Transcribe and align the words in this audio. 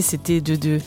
l'idée 0.00 0.40
c'était 0.40 0.40
de, 0.40 0.80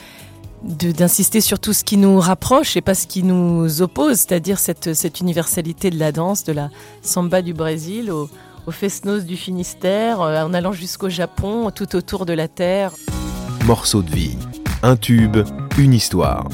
d'insister 0.92 1.42
sur 1.42 1.60
tout 1.60 1.74
ce 1.74 1.84
qui 1.84 1.98
nous 1.98 2.20
rapproche 2.20 2.78
et 2.78 2.82
pas 2.82 2.96
ce 2.96 3.08
qui 3.08 3.24
nous 3.24 3.82
oppose, 3.82 4.18
c'est-à-dire 4.18 4.60
cette, 4.60 4.94
cette 4.94 5.20
universalité 5.20 5.90
de 5.90 6.00
la 6.00 6.12
danse, 6.12 6.44
de 6.44 6.54
la 6.54 6.70
samba 7.02 7.42
du 7.42 7.54
Brésil 7.54 8.12
au, 8.12 8.30
au 8.66 8.72
Fesnos 8.72 9.26
du 9.26 9.38
Finistère, 9.38 10.22
euh, 10.22 10.44
en 10.44 10.54
allant 10.54 10.72
jusqu'au 10.72 11.10
Japon, 11.10 11.72
tout 11.72 11.96
autour 11.96 12.26
de 12.26 12.34
la 12.34 12.48
Terre. 12.48 12.92
Morceau 13.66 14.02
de 14.02 14.10
vie, 14.10 14.38
un 14.82 14.96
tube, 14.96 15.38
une 15.78 15.94
histoire. 15.94 16.48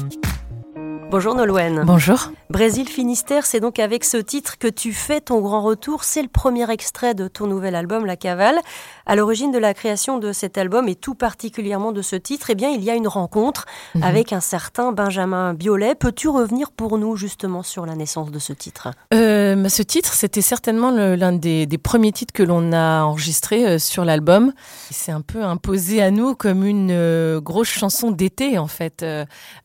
Bonjour 1.10 1.34
Nolwenn. 1.34 1.82
Bonjour. 1.84 2.30
Brésil 2.50 2.88
Finistère, 2.88 3.46
c'est 3.46 3.60
donc 3.60 3.78
avec 3.78 4.02
ce 4.02 4.16
titre 4.16 4.58
que 4.58 4.66
tu 4.66 4.92
fais 4.92 5.20
ton 5.20 5.40
grand 5.40 5.62
retour. 5.62 6.02
C'est 6.02 6.20
le 6.20 6.28
premier 6.28 6.68
extrait 6.68 7.14
de 7.14 7.28
ton 7.28 7.46
nouvel 7.46 7.76
album 7.76 8.04
La 8.04 8.16
Cavale. 8.16 8.58
À 9.06 9.14
l'origine 9.14 9.52
de 9.52 9.58
la 9.58 9.72
création 9.72 10.18
de 10.18 10.32
cet 10.32 10.58
album 10.58 10.88
et 10.88 10.96
tout 10.96 11.14
particulièrement 11.14 11.92
de 11.92 12.02
ce 12.02 12.16
titre, 12.16 12.50
eh 12.50 12.56
bien, 12.56 12.70
il 12.70 12.82
y 12.82 12.90
a 12.90 12.96
une 12.96 13.06
rencontre 13.06 13.66
mhm. 13.94 14.02
avec 14.02 14.32
un 14.32 14.40
certain 14.40 14.90
Benjamin 14.90 15.54
Biolay. 15.54 15.94
Peux-tu 15.94 16.28
revenir 16.28 16.72
pour 16.72 16.98
nous 16.98 17.14
justement 17.14 17.62
sur 17.62 17.86
la 17.86 17.94
naissance 17.94 18.32
de 18.32 18.40
ce 18.40 18.52
titre? 18.52 18.88
Euh, 19.14 19.68
Ce 19.68 19.82
titre, 19.84 20.12
c'était 20.12 20.42
certainement 20.42 20.90
l'un 20.90 21.32
des, 21.32 21.68
premiers 21.80 22.10
titres 22.10 22.34
que 22.34 22.42
l'on 22.42 22.72
a 22.72 23.04
enregistré 23.04 23.64
euh, 23.64 23.78
sur 23.78 24.04
l'album. 24.04 24.52
C'est 24.90 25.12
un 25.12 25.20
peu 25.20 25.44
imposé 25.44 26.02
à 26.02 26.10
nous 26.10 26.34
comme 26.34 26.64
une 26.64 26.90
euh, 26.90 27.40
grosse 27.40 27.68
chanson 27.68 28.10
d'été 28.10 28.58
en 28.58 28.66
fait. 28.66 29.04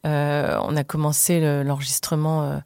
on 0.03 0.75
a 0.75 0.83
commencé 0.83 1.63
l'enregistrement 1.63 2.61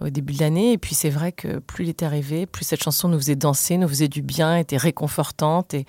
au 0.00 0.10
début 0.10 0.32
de 0.32 0.40
l'année. 0.40 0.72
Et 0.72 0.78
puis 0.78 0.94
c'est 0.94 1.10
vrai 1.10 1.32
que 1.32 1.58
plus 1.58 1.84
il 1.84 1.90
était 1.90 2.06
arrivé, 2.06 2.46
plus 2.46 2.64
cette 2.64 2.82
chanson 2.82 3.08
nous 3.08 3.18
faisait 3.18 3.36
danser, 3.36 3.76
nous 3.76 3.88
faisait 3.88 4.08
du 4.08 4.22
bien, 4.22 4.56
était 4.56 4.76
réconfortante. 4.76 5.74
Et, 5.74 5.86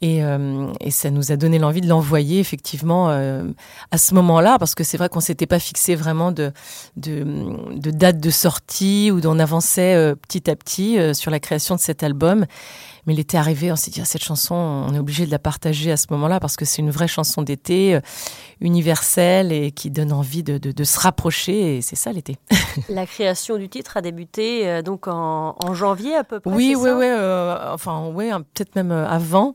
et, 0.00 0.24
euh, 0.24 0.72
ça 0.90 1.10
nous 1.10 1.32
a 1.32 1.36
donné 1.36 1.58
l'envie 1.58 1.80
de 1.80 1.88
l'envoyer 1.88 2.38
effectivement 2.38 3.08
euh, 3.10 3.44
à 3.90 3.98
ce 3.98 4.14
moment-là, 4.14 4.58
parce 4.58 4.74
que 4.74 4.84
c'est 4.84 4.96
vrai 4.96 5.08
qu'on 5.08 5.20
s'était 5.20 5.46
pas 5.46 5.58
fixé 5.58 5.94
vraiment 5.94 6.32
de, 6.32 6.52
de, 6.96 7.90
date 7.90 8.20
de 8.20 8.30
sortie 8.30 9.10
ou 9.10 9.20
d'on 9.20 9.38
avançait 9.38 9.94
euh, 9.94 10.14
petit 10.14 10.50
à 10.50 10.56
petit 10.56 10.98
sur 11.14 11.30
la 11.30 11.40
création 11.40 11.74
de 11.74 11.80
cet 11.80 12.02
album. 12.02 12.46
Mais 13.06 13.14
il 13.14 13.20
était 13.20 13.36
arrivé, 13.36 13.72
on 13.72 13.76
s'est 13.76 13.90
dit, 13.90 14.00
ah, 14.00 14.04
cette 14.04 14.22
chanson, 14.22 14.54
on 14.54 14.94
est 14.94 14.98
obligé 14.98 15.26
de 15.26 15.32
la 15.32 15.40
partager 15.40 15.90
à 15.90 15.96
ce 15.96 16.06
moment-là 16.10 16.38
parce 16.38 16.54
que 16.54 16.64
c'est 16.64 16.82
une 16.82 16.90
vraie 16.90 17.08
chanson 17.08 17.42
d'été, 17.42 17.98
universelle 18.60 19.50
et 19.50 19.72
qui 19.72 19.90
donne 19.90 20.12
envie 20.12 20.44
de, 20.44 20.58
de, 20.58 20.84
se 20.84 21.00
rapprocher. 21.00 21.78
Et 21.78 21.82
c'est 21.82 21.96
ça 21.96 22.12
l'été. 22.12 22.36
du 23.58 23.68
titre 23.68 23.96
a 23.96 24.00
débuté 24.00 24.68
euh, 24.68 24.82
donc 24.82 25.08
en, 25.08 25.56
en, 25.62 25.74
janvier 25.74 26.14
à 26.14 26.24
peu 26.24 26.40
près. 26.40 26.50
Oui, 26.50 26.74
oui, 26.76 26.90
oui. 26.90 27.06
Euh, 27.06 27.72
enfin, 27.72 28.10
oui, 28.14 28.30
peut-être 28.54 28.74
même 28.76 28.92
avant. 28.92 29.54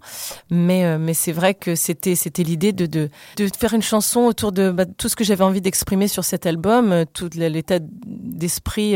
Mais, 0.49 0.97
mais 0.97 1.13
c'est 1.13 1.31
vrai 1.31 1.53
que 1.53 1.75
c'était, 1.75 2.15
c'était 2.15 2.43
l'idée 2.43 2.73
de, 2.73 2.85
de, 2.85 3.09
de, 3.37 3.49
faire 3.57 3.73
une 3.73 3.81
chanson 3.81 4.21
autour 4.21 4.51
de 4.51 4.71
bah, 4.71 4.85
tout 4.85 5.09
ce 5.09 5.15
que 5.15 5.23
j'avais 5.23 5.43
envie 5.43 5.61
d'exprimer 5.61 6.07
sur 6.07 6.23
cet 6.23 6.45
album, 6.45 7.05
tout 7.13 7.29
l'état 7.35 7.79
d'esprit 7.81 8.95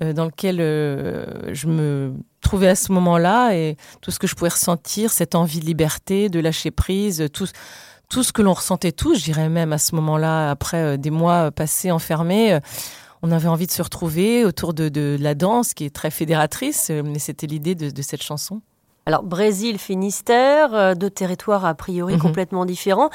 dans 0.00 0.24
lequel 0.24 0.58
je 0.58 1.66
me 1.66 2.12
trouvais 2.40 2.68
à 2.68 2.76
ce 2.76 2.92
moment-là 2.92 3.54
et 3.54 3.76
tout 4.00 4.10
ce 4.10 4.18
que 4.18 4.26
je 4.26 4.34
pouvais 4.34 4.50
ressentir, 4.50 5.10
cette 5.10 5.34
envie 5.34 5.60
de 5.60 5.64
liberté, 5.64 6.28
de 6.28 6.40
lâcher 6.40 6.70
prise, 6.70 7.28
tout, 7.32 7.46
tout 8.08 8.22
ce 8.22 8.32
que 8.32 8.42
l'on 8.42 8.54
ressentait 8.54 8.92
tous, 8.92 9.18
je 9.18 9.24
dirais 9.24 9.48
même 9.48 9.72
à 9.72 9.78
ce 9.78 9.94
moment-là, 9.96 10.50
après 10.50 10.78
euh, 10.78 10.96
des 10.96 11.10
mois 11.10 11.50
passés 11.50 11.90
enfermés. 11.90 12.58
Euh, 13.22 13.28
on 13.28 13.30
avait 13.30 13.48
envie 13.48 13.66
de 13.66 13.72
se 13.72 13.82
retrouver 13.82 14.44
autour 14.44 14.74
de, 14.74 14.88
de 14.88 15.16
la 15.20 15.34
danse 15.34 15.74
qui 15.74 15.84
est 15.84 15.94
très 15.94 16.10
fédératrice, 16.10 16.88
euh, 16.90 17.02
mais 17.04 17.18
c'était 17.18 17.46
l'idée 17.46 17.74
de, 17.74 17.90
de, 17.90 18.02
cette 18.02 18.22
chanson. 18.22 18.60
Alors 19.06 19.22
Brésil, 19.22 19.78
Finistère, 19.78 20.94
deux 20.94 21.08
territoires 21.08 21.64
a 21.64 21.74
priori 21.74 22.14
mhm. 22.14 22.20
complètement 22.20 22.66
différents. 22.66 23.08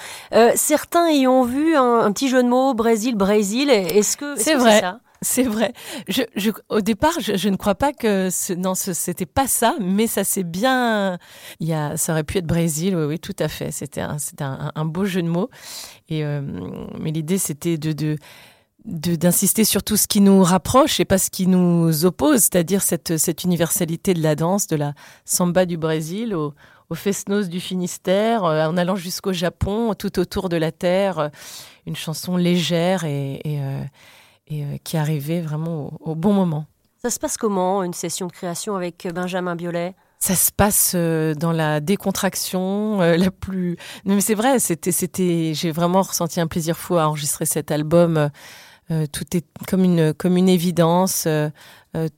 certains 0.56 1.12
y 1.12 1.28
ont 1.28 1.44
vu 1.44 1.76
un, 1.76 2.12
petit 2.12 2.30
jeu 2.30 2.42
de 2.42 2.48
mots 2.48 2.74
Brésil, 2.74 3.16
Brésil. 3.16 3.70
Est-ce 3.70 4.18
que 4.18 4.36
c'est 4.36 4.56
vrai 4.56 4.80
ça? 4.80 5.00
C'est 5.24 5.44
vrai. 5.44 5.74
Je, 6.08 6.52
au 6.70 6.82
départ, 6.82 7.14
je, 7.20 7.50
ne 7.50 7.56
crois 7.56 7.76
pas 7.76 7.94
que 7.94 8.30
ce, 8.30 8.54
non, 8.54 8.76
c'était 8.76 9.26
pas 9.26 9.48
ça, 9.48 9.76
mais 9.80 10.06
ça 10.06 10.24
c'est 10.24 10.44
bien. 10.44 11.18
Il 11.60 11.68
y 11.68 11.74
a, 11.74 11.98
ça 11.98 12.12
aurait 12.12 12.24
pu 12.24 12.38
être 12.38 12.46
Brésil, 12.46 12.96
oui, 12.96 13.06
oui, 13.06 13.20
tout 13.20 13.36
à 13.40 13.48
fait. 13.48 13.72
C'était 13.72 14.02
un, 14.02 14.18
un, 14.42 14.72
un, 14.76 14.86
beau 14.86 15.06
jeu 15.06 15.22
de 15.22 15.28
mots. 15.28 15.50
Et 16.10 16.24
euh, 16.24 16.42
mais 17.00 17.12
l'idée, 17.12 17.38
c'était 17.38 17.78
de, 17.78 17.94
de 17.94 18.18
d'insister 18.86 19.64
sur 19.64 19.84
tout 19.84 19.98
ce 19.98 20.08
qui 20.08 20.20
nous 20.22 20.44
rapproche 20.44 21.00
et 21.00 21.06
pas 21.06 21.18
ce 21.18 21.30
qui 21.30 21.48
nous 21.48 22.06
oppose, 22.06 22.42
c'est-à-dire 22.42 22.82
cette, 22.82 23.18
cette 23.18 23.44
universalité 23.44 24.14
de 24.14 24.22
la 24.22 24.36
danse, 24.36 24.68
de 24.68 24.76
la 24.76 24.94
samba 25.26 25.66
du 25.66 25.78
Brésil 25.78 26.36
au, 26.36 26.54
au 26.90 26.96
Fesnos 26.96 27.48
du 27.48 27.60
Finistère, 27.60 28.44
euh, 28.44 28.66
en 28.66 28.76
allant 28.76 28.96
jusqu'au 28.96 29.34
Japon, 29.34 29.94
tout 29.94 30.20
autour 30.20 30.50
de 30.50 30.58
la 30.58 30.72
Terre, 30.72 31.20
euh, 31.20 31.30
une 31.86 31.96
chanson 31.96 32.36
légère 32.38 33.06
et, 33.06 33.42
et 33.46 33.60
et 34.48 34.64
euh, 34.64 34.78
qui 34.84 34.98
arrivait 34.98 35.42
vraiment 35.42 35.94
au, 36.00 36.16
bon 36.16 36.34
moment. 36.34 36.66
Ça 37.02 37.10
se 37.10 37.20
passe 37.20 37.38
comment, 37.38 37.84
une 37.84 37.94
session 37.94 38.28
de 38.28 38.32
création 38.32 38.76
avec 38.76 39.08
Benjamin 39.14 39.56
Biolay? 39.56 39.96
Ça 40.20 40.36
se 40.36 40.52
passe 40.52 40.96
dans 40.96 41.52
la 41.52 41.82
décontraction 41.82 43.02
euh, 43.02 43.18
la 43.18 43.30
plus. 43.30 43.76
Mais 44.06 44.22
c'est 44.22 44.36
vrai, 44.36 44.60
c'était, 44.60 44.94
c'était, 44.94 45.52
j'ai 45.54 45.72
vraiment 45.72 46.02
ressenti 46.02 46.40
un 46.40 46.48
plaisir 46.48 46.78
fou 46.78 46.96
à 46.96 47.08
enregistrer 47.10 47.46
cet 47.46 47.72
album. 47.72 48.30
Tout 49.12 49.26
est 49.36 49.46
comme 49.68 49.84
une, 49.84 50.14
comme 50.14 50.38
une 50.38 50.50
évidence. 50.50 51.28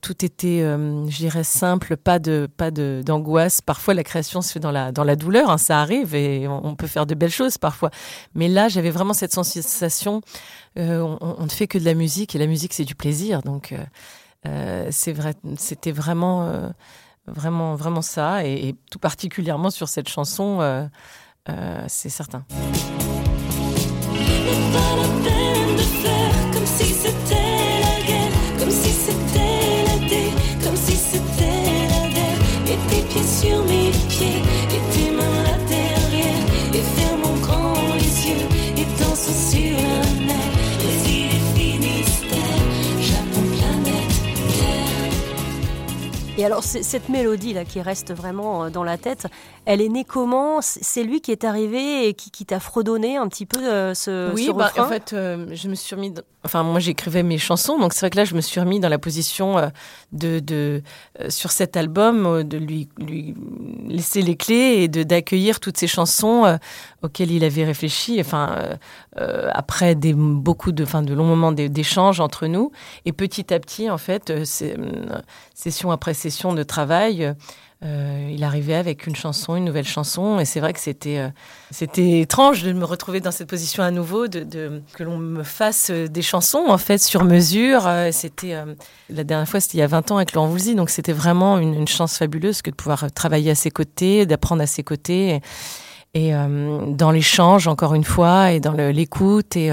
tout 0.00 0.24
était, 0.24 0.60
je 0.60 1.16
dirais, 1.16 1.44
simple, 1.44 1.96
pas 1.96 2.18
de, 2.18 2.48
pas 2.56 2.70
de, 2.70 3.02
d'angoisse. 3.04 3.60
Parfois, 3.60 3.94
la 3.94 4.04
création 4.04 4.42
se 4.42 4.52
fait 4.52 4.60
dans 4.60 4.72
la, 4.72 4.92
dans 4.92 5.04
la 5.04 5.16
douleur, 5.16 5.50
hein, 5.50 5.58
ça 5.58 5.80
arrive 5.80 6.14
et 6.14 6.46
on, 6.48 6.74
peut 6.74 6.86
faire 6.86 7.06
de 7.06 7.14
belles 7.14 7.30
choses 7.30 7.56
parfois. 7.58 7.90
Mais 8.34 8.48
là, 8.48 8.68
j'avais 8.68 8.90
vraiment 8.90 9.14
cette 9.14 9.32
sensation 9.32 10.22
euh, 10.78 11.16
on, 11.20 11.44
ne 11.44 11.48
fait 11.48 11.66
que 11.66 11.78
de 11.78 11.84
la 11.84 11.94
musique 11.94 12.34
et 12.34 12.38
la 12.38 12.46
musique 12.46 12.72
c'est 12.74 12.84
du 12.84 12.94
plaisir. 12.94 13.42
Donc 13.42 13.72
euh, 13.72 13.78
euh, 14.46 14.88
c'est 14.90 15.12
vrai, 15.12 15.34
c'était 15.56 15.92
vraiment, 15.92 16.72
vraiment, 17.26 17.74
vraiment 17.74 18.02
ça 18.02 18.44
et, 18.44 18.74
tout 18.90 18.98
particulièrement 18.98 19.70
sur 19.70 19.88
cette 19.88 20.08
chanson, 20.08 20.88
c'est 21.88 22.10
certain. 22.10 22.44
Et 34.18 34.45
alors, 46.46 46.62
cette 46.62 47.08
mélodie-là 47.08 47.64
qui 47.64 47.80
reste 47.80 48.14
vraiment 48.14 48.64
euh, 48.64 48.70
dans 48.70 48.84
la 48.84 48.98
tête, 48.98 49.26
elle 49.64 49.80
est 49.80 49.88
née 49.88 50.04
comment? 50.04 50.60
C'est 50.60 51.02
lui 51.02 51.20
qui 51.20 51.32
est 51.32 51.42
arrivé 51.42 52.06
et 52.08 52.14
qui, 52.14 52.46
t'a 52.46 52.60
fredonné 52.60 53.16
un 53.16 53.26
petit 53.26 53.46
peu 53.46 53.66
euh, 53.66 53.94
ce, 53.94 54.32
oui, 54.32 54.48
bah, 54.54 54.70
en 54.78 54.86
fait, 54.86 55.12
euh, 55.12 55.48
je 55.52 55.68
me 55.68 55.74
suis 55.74 55.96
remis. 55.96 56.14
Enfin, 56.44 56.62
moi, 56.62 56.78
j'écrivais 56.78 57.24
mes 57.24 57.38
chansons, 57.38 57.80
donc 57.80 57.92
c'est 57.92 58.00
vrai 58.00 58.10
que 58.10 58.16
là, 58.16 58.24
je 58.24 58.36
me 58.36 58.40
suis 58.40 58.60
remis 58.60 58.78
dans 58.78 58.88
la 58.88 59.00
position 59.00 59.72
de, 60.12 60.38
de 60.38 60.80
sur 61.28 61.50
cet 61.50 61.76
album, 61.76 62.44
de 62.44 62.56
lui, 62.56 62.88
lui 62.98 63.34
laisser 63.88 64.22
les 64.22 64.36
clés 64.36 64.76
et 64.82 64.88
de 64.88 65.02
d'accueillir 65.02 65.58
toutes 65.58 65.76
ces 65.76 65.88
chansons 65.88 66.56
auxquelles 67.02 67.32
il 67.32 67.42
avait 67.42 67.64
réfléchi. 67.64 68.18
Enfin, 68.20 68.78
après 69.16 69.96
des 69.96 70.14
beaucoup 70.14 70.70
de, 70.70 70.84
enfin, 70.84 71.02
de 71.02 71.12
longs 71.14 71.24
moments 71.24 71.50
d'échanges 71.50 72.20
entre 72.20 72.46
nous, 72.46 72.70
et 73.06 73.12
petit 73.12 73.52
à 73.52 73.58
petit, 73.58 73.90
en 73.90 73.98
fait, 73.98 74.32
session 75.52 75.90
après 75.90 76.14
session 76.14 76.35
de 76.44 76.62
travail, 76.62 77.34
euh, 77.84 78.30
il 78.32 78.42
arrivait 78.42 78.74
avec 78.74 79.06
une 79.06 79.14
chanson, 79.14 79.54
une 79.54 79.66
nouvelle 79.66 79.86
chanson, 79.86 80.40
et 80.40 80.46
c'est 80.46 80.60
vrai 80.60 80.72
que 80.72 80.80
c'était 80.80 81.18
euh, 81.18 81.96
étrange 81.96 82.62
de 82.62 82.72
me 82.72 82.84
retrouver 82.84 83.20
dans 83.20 83.30
cette 83.30 83.48
position 83.50 83.82
à 83.82 83.90
nouveau, 83.90 84.26
que 84.28 85.02
l'on 85.02 85.18
me 85.18 85.42
fasse 85.42 85.90
des 85.90 86.22
chansons 86.22 86.64
en 86.68 86.78
fait 86.78 86.98
sur 86.98 87.24
mesure. 87.24 87.86
Euh, 87.86 88.10
la 89.10 89.24
dernière 89.24 89.48
fois, 89.48 89.60
c'était 89.60 89.76
il 89.76 89.80
y 89.80 89.84
a 89.84 89.88
20 89.88 90.10
ans 90.10 90.16
avec 90.16 90.32
Laurent 90.32 90.48
Voulzy, 90.48 90.74
donc 90.74 90.88
c'était 90.88 91.12
vraiment 91.12 91.58
une, 91.58 91.86
chance 91.86 92.16
fabuleuse 92.16 92.62
que 92.62 92.70
de 92.70 92.74
pouvoir 92.74 93.12
travailler 93.12 93.50
à 93.50 93.54
ses 93.54 93.70
côtés, 93.70 94.24
d'apprendre 94.24 94.62
à 94.62 94.66
ses 94.66 94.82
côtés, 94.82 95.40
et, 96.14 96.28
et 96.28 96.32
dans 96.32 97.10
l'échange 97.10 97.68
encore 97.68 97.94
une 97.94 98.04
fois, 98.04 98.52
et 98.52 98.60
dans 98.60 98.72
l'écoute. 98.72 99.54
Et 99.54 99.70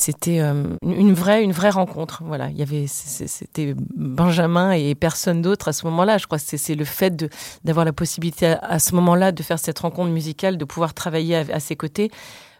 c'était 0.00 0.38
euh, 0.38 0.76
une 0.82 1.12
vraie 1.12 1.42
une 1.42 1.50
vraie 1.50 1.70
rencontre. 1.70 2.22
Voilà 2.24 2.50
il 2.50 2.56
y 2.56 2.62
avait 2.62 2.86
c'était 2.86 3.74
Benjamin 3.96 4.70
et 4.70 4.94
personne 4.94 5.42
d'autre 5.42 5.66
à 5.66 5.72
ce 5.72 5.84
moment-là 5.86 6.18
je 6.18 6.26
crois. 6.26 6.38
C'est 6.38 6.76
le 6.76 6.84
fait 6.84 7.16
de 7.16 7.28
d'avoir 7.64 7.84
la 7.84 7.92
possibilité 7.92 8.54
à, 8.62 8.78
ce 8.78 8.94
moment-là 8.94 9.32
de 9.32 9.42
faire 9.42 9.58
cette 9.58 9.80
rencontre 9.80 10.12
musicale 10.12 10.56
de 10.56 10.64
pouvoir 10.64 10.94
travailler 10.94 11.34
à, 11.34 11.58
ses 11.58 11.74
côtés 11.74 12.12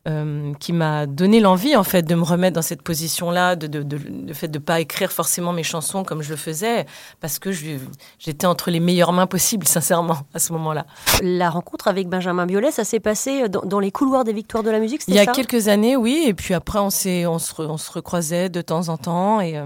euh, 0.06 0.52
qui 0.60 0.72
m'a 0.72 1.06
donné 1.06 1.40
l'envie 1.40 1.74
en 1.74 1.82
fait 1.82 2.02
de 2.02 2.14
me 2.14 2.22
remettre 2.22 2.54
dans 2.54 2.62
cette 2.62 2.82
position-là, 2.82 3.56
de, 3.56 3.66
de, 3.66 3.82
de, 3.82 4.32
fait 4.32 4.48
de 4.48 4.58
pas 4.58 4.80
écrire 4.80 5.10
forcément 5.10 5.52
mes 5.52 5.64
chansons 5.64 6.04
comme 6.04 6.22
je 6.22 6.30
le 6.30 6.36
faisais, 6.36 6.86
parce 7.20 7.38
que 7.38 7.50
j'étais 7.52 8.46
entre 8.46 8.70
les 8.70 8.80
meilleures 8.80 9.12
mains 9.12 9.26
possibles, 9.26 9.66
sincèrement, 9.68 10.18
à 10.34 10.38
ce 10.38 10.52
moment-là. 10.52 10.86
La 11.22 11.50
rencontre 11.50 11.88
avec 11.88 12.08
Benjamin 12.08 12.46
Biolay, 12.46 12.70
ça 12.70 12.84
s'est 12.84 13.00
passé 13.00 13.48
dans, 13.48 13.62
dans, 13.62 13.80
les 13.80 13.90
couloirs 13.90 14.24
des 14.24 14.32
Victoires 14.32 14.62
de 14.62 14.70
la 14.70 14.78
musique, 14.78 15.02
Il 15.08 15.14
y 15.14 15.18
a 15.18 15.26
quelques 15.26 15.68
années, 15.68 15.96
oui, 15.96 16.24
et 16.26 16.34
puis 16.34 16.54
après 16.54 16.78
on, 16.78 16.86
on, 16.86 16.90
se, 16.90 17.60
on 17.60 17.76
se 17.76 17.92
recroisait 17.92 18.48
de 18.48 18.60
temps 18.60 18.88
en 18.88 18.96
temps, 18.96 19.40
et, 19.40 19.58
euh, 19.58 19.64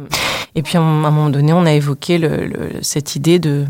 et 0.55 0.63
puis 0.63 0.77
à 0.79 0.81
un 0.81 0.85
moment 0.85 1.31
donné, 1.31 1.53
on 1.53 1.67
a 1.67 1.73
évoqué 1.73 2.19
le, 2.19 2.47
le, 2.47 2.83
cette 2.83 3.17
idée 3.17 3.39
de 3.39 3.67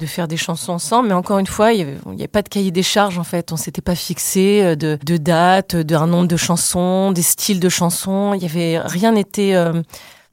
de 0.00 0.06
faire 0.06 0.28
des 0.28 0.36
chansons 0.36 0.72
ensemble. 0.72 1.08
Mais 1.08 1.14
encore 1.14 1.38
une 1.38 1.46
fois, 1.46 1.72
il 1.72 1.86
n'y 2.06 2.22
avait, 2.22 2.28
pas 2.28 2.42
de 2.42 2.48
cahier 2.48 2.70
des 2.70 2.82
charges 2.82 3.18
en 3.18 3.24
fait. 3.24 3.52
On 3.52 3.56
s'était 3.56 3.82
pas 3.82 3.94
fixé 3.94 4.62
euh, 4.62 4.76
de, 4.76 5.16
date, 5.16 5.76
d'un 5.76 6.06
nombre 6.06 6.28
de 6.28 6.36
chansons, 6.36 7.12
des 7.12 7.22
styles 7.22 7.60
de 7.60 7.68
chansons. 7.68 8.34
Il 8.34 8.42
y 8.42 8.46
avait 8.46 8.78
rien 8.78 9.12
n'était. 9.12 9.54
Euh, 9.54 9.82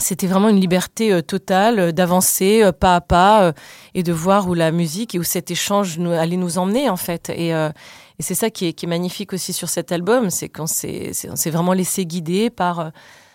c'était 0.02 0.28
vraiment 0.28 0.48
une 0.48 0.62
liberté 0.62 1.12
euh, 1.12 1.22
totale 1.22 1.92
d'avancer 1.92 2.70
pas 2.80 2.96
à 2.96 3.02
pas 3.02 3.54
et 3.94 4.02
de 4.02 4.14
voir 4.14 4.48
où 4.48 4.54
la 4.54 4.72
musique 4.72 5.14
et 5.14 5.20
où 5.20 5.24
cet 5.24 5.52
échange 5.52 5.98
nous, 6.00 6.12
allait 6.12 6.38
nous 6.38 6.58
emmener 6.58 6.90
en 6.90 6.96
fait. 6.96 7.30
Et, 7.30 7.50
et 7.50 8.24
c'est 8.24 8.36
ça 8.36 8.50
qui 8.50 8.68
est, 8.68 8.74
qui 8.74 8.86
est, 8.86 8.90
magnifique 8.90 9.34
aussi 9.34 9.52
sur 9.52 9.68
cet 9.68 9.92
album, 9.92 10.30
c'est 10.30 10.48
qu'on 10.48 10.68
s'est, 10.68 11.12
vraiment 11.48 11.74
laissé 11.74 12.06
guider 12.06 12.50
par 12.50 12.92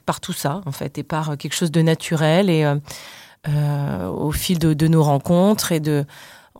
par 0.07 0.21
tout 0.21 0.35
ça 0.35 0.61
en 0.67 0.73
fait 0.73 0.99
et 0.99 1.03
par 1.03 1.37
quelque 1.39 1.55
chose 1.55 1.71
de 1.71 1.81
naturel 1.81 2.51
et 2.51 2.65
euh, 3.49 4.09
au 4.09 4.33
fil 4.33 4.59
de, 4.59 4.75
de, 4.75 4.89
nos 4.89 5.03
rencontres 5.03 5.73
et 5.73 5.81
de 5.81 6.05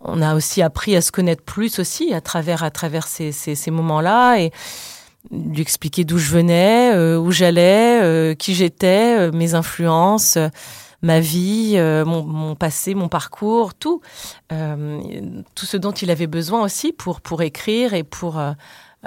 on 0.01 0.21
a 0.21 0.35
aussi 0.35 0.61
appris 0.61 0.95
à 0.97 1.01
se 1.01 1.11
connaître 1.11 1.43
plus 1.43 1.79
aussi 1.79 2.13
à 2.13 2.21
travers 2.21 2.63
à 2.63 2.71
travers 2.71 3.07
ces, 3.07 3.33
ces, 3.33 3.55
ces 3.55 3.71
moments-là 3.71 4.37
et 4.39 4.53
lui 5.31 5.63
expliquer 5.63 6.05
d'où 6.05 6.19
je 6.19 6.31
venais, 6.31 6.93
euh, 6.95 7.19
où 7.19 7.31
j'allais, 7.31 8.01
euh, 8.03 8.35
qui 8.35 8.55
j'étais, 8.55 9.17
euh, 9.19 9.33
mes 9.33 9.55
influences, 9.55 10.37
euh, 10.37 10.49
ma 11.03 11.21
vie, 11.21 11.75
mon, 11.77 12.25
mon, 12.25 12.55
passé, 12.55 12.95
mon 12.95 13.09
parcours, 13.09 13.75
tout, 13.75 14.01
tout 14.49 15.67
ce 15.67 15.77
dont 15.77 15.93
il 15.93 16.11
avait 16.11 16.27
besoin 16.27 16.63
aussi 16.63 16.93
pour 16.93 17.21
pour 17.21 17.43
écrire 17.43 17.93
et 17.93 18.05
pour 18.05 18.43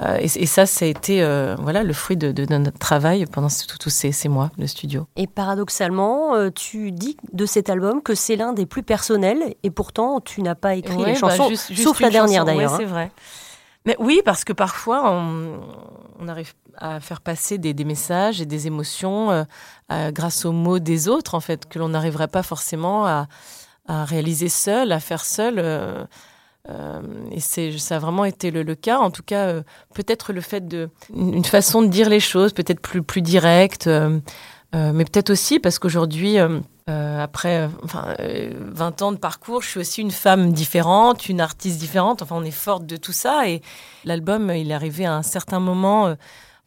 euh, 0.02 0.18
et, 0.20 0.26
et, 0.26 0.46
ça, 0.46 0.66
ça 0.66 0.86
a 0.86 0.88
été 0.88 1.24
euh, 1.24 1.56
voilà, 1.60 1.84
le 1.84 1.94
fruit 1.94 2.18
de, 2.18 2.32
de, 2.32 2.46
de, 2.46 2.58
notre 2.58 2.78
travail 2.78 3.26
pendant 3.26 3.48
tous 3.80 3.90
ces, 3.90 4.12
ces, 4.12 4.30
mois 4.30 4.52
de 4.58 4.66
studio. 4.68 5.08
Et 5.16 5.26
paradoxalement, 5.26 6.36
euh, 6.36 6.50
tu 6.52 6.92
dis 6.92 7.18
de 7.34 7.46
cet 7.46 7.70
album 7.70 8.02
que 8.04 8.14
c'est 8.14 8.36
l'un 8.36 8.54
des 8.54 8.66
plus 8.66 8.84
personnels 8.84 9.56
et 9.64 9.72
pourtant 9.72 10.22
tu 10.22 10.44
n'as 10.44 10.56
pas 10.56 10.76
écrit 10.76 10.96
ouais, 10.96 11.06
les 11.08 11.16
chansons, 11.16 11.46
bah, 11.46 11.50
juste, 11.50 11.70
juste 11.70 11.84
sauf 11.84 12.00
la 12.00 12.12
dernière 12.12 12.46
d'ailleurs. 12.46 12.74
Ouais, 12.74 12.78
c'est 12.78 12.86
vrai. 12.86 13.12
Mais 13.86 13.96
oui, 14.00 14.22
parce 14.24 14.44
que 14.44 14.54
parfois 14.54 15.12
on, 15.12 15.62
on 16.20 16.28
arrive 16.28 16.54
à 16.78 17.00
faire 17.00 17.22
passer 17.22 17.58
des, 17.58 17.74
des, 17.74 17.86
messages 17.86 18.40
et 18.40 18.46
des 18.46 18.68
émotions 18.68 19.48
grâce 19.90 20.46
aux 20.46 20.52
mots 20.52 20.78
des 20.78 21.08
autres, 21.08 21.34
en 21.34 21.40
fait, 21.40 21.68
que 21.68 21.80
l'on 21.80 21.90
n'arriverait 21.90 22.28
pas 22.28 22.44
forcément 22.44 23.08
à, 23.08 23.28
à, 23.88 24.06
réaliser 24.06 24.50
seul, 24.50 24.92
à 24.92 25.00
faire 25.00 25.26
seul. 25.26 26.08
Euh, 26.70 27.02
et 27.32 27.40
c'est, 27.40 27.78
ça 27.78 27.96
a 27.96 28.00
vraiment 28.00 28.26
été 28.26 28.52
le, 28.52 28.64
le 28.64 28.76
cas. 28.76 29.00
En 29.00 29.12
tout 29.12 29.24
cas, 29.24 29.48
euh, 29.48 29.64
peut-être 29.94 30.34
le 30.34 30.42
fait 30.42 30.68
de 30.68 30.90
une 31.14 31.46
façon 31.46 31.82
de 31.82 31.88
dire 31.88 32.10
les 32.10 32.20
choses, 32.20 32.54
peut-être 32.54 32.82
plus 32.82 33.04
plus 33.04 33.22
directe, 33.22 33.88
euh, 33.88 34.20
mais 34.74 35.06
peut-être 35.06 35.30
aussi 35.30 35.60
parce 35.60 35.80
qu'aujourd'hui, 35.80 36.38
après 36.88 37.70
enfin 37.84 38.16
20 38.20 39.02
ans 39.02 39.12
de 39.12 39.18
parcours, 39.18 39.62
je 39.62 39.70
suis 39.70 39.80
aussi 39.80 40.02
une 40.02 40.12
femme 40.12 40.52
différente, 40.52 41.30
une 41.30 41.42
artiste 41.42 41.80
différente. 41.80 42.22
Enfin, 42.22 42.36
on 42.38 42.44
est 42.44 42.52
forte 42.52 42.86
de 42.86 42.98
tout 42.98 43.14
ça. 43.14 43.48
Et 43.50 43.62
l'album, 44.04 44.52
il 44.52 44.70
est 44.72 44.74
arrivé 44.74 45.06
à 45.06 45.16
un 45.16 45.24
certain 45.24 45.60
moment, 45.60 46.16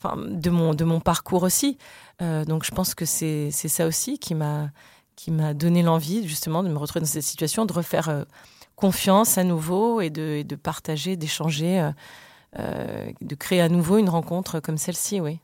enfin 0.03 0.17
de 0.17 0.51
mon 0.51 0.75
de 0.75 0.85
mon 0.85 1.01
parcours 1.01 1.43
aussi. 1.43 1.77
donc, 2.21 2.65
je 2.65 2.71
pense 2.71 2.95
que 2.95 3.05
c'est 3.05 3.51
c'est 3.53 3.69
ça 3.69 3.87
aussi 3.87 4.19
qui 4.19 4.35
m'a 4.35 4.71
qui 5.15 5.31
m'a 5.31 5.53
donné 5.53 5.83
l'envie 5.83 6.27
justement 6.27 6.63
de 6.63 6.71
me 6.71 6.79
retrouver 6.79 7.01
dans 7.01 7.07
cette 7.07 7.23
situation, 7.23 7.67
de 7.67 7.73
refaire 7.73 8.25
confiance 8.81 9.39
à 9.39 9.45
nouveau 9.45 10.01
et 10.01 10.11
de, 10.11 10.57
partager, 10.57 11.17
d'échanger, 11.17 11.81
euh, 11.81 11.91
euh, 12.59 13.11
de 13.21 13.35
créer 13.35 13.61
à 13.61 13.69
nouveau 13.69 13.99
une 13.99 14.09
rencontre 14.09 14.59
comme 14.59 14.79
celle-ci, 14.79 15.21
oui. 15.21 15.39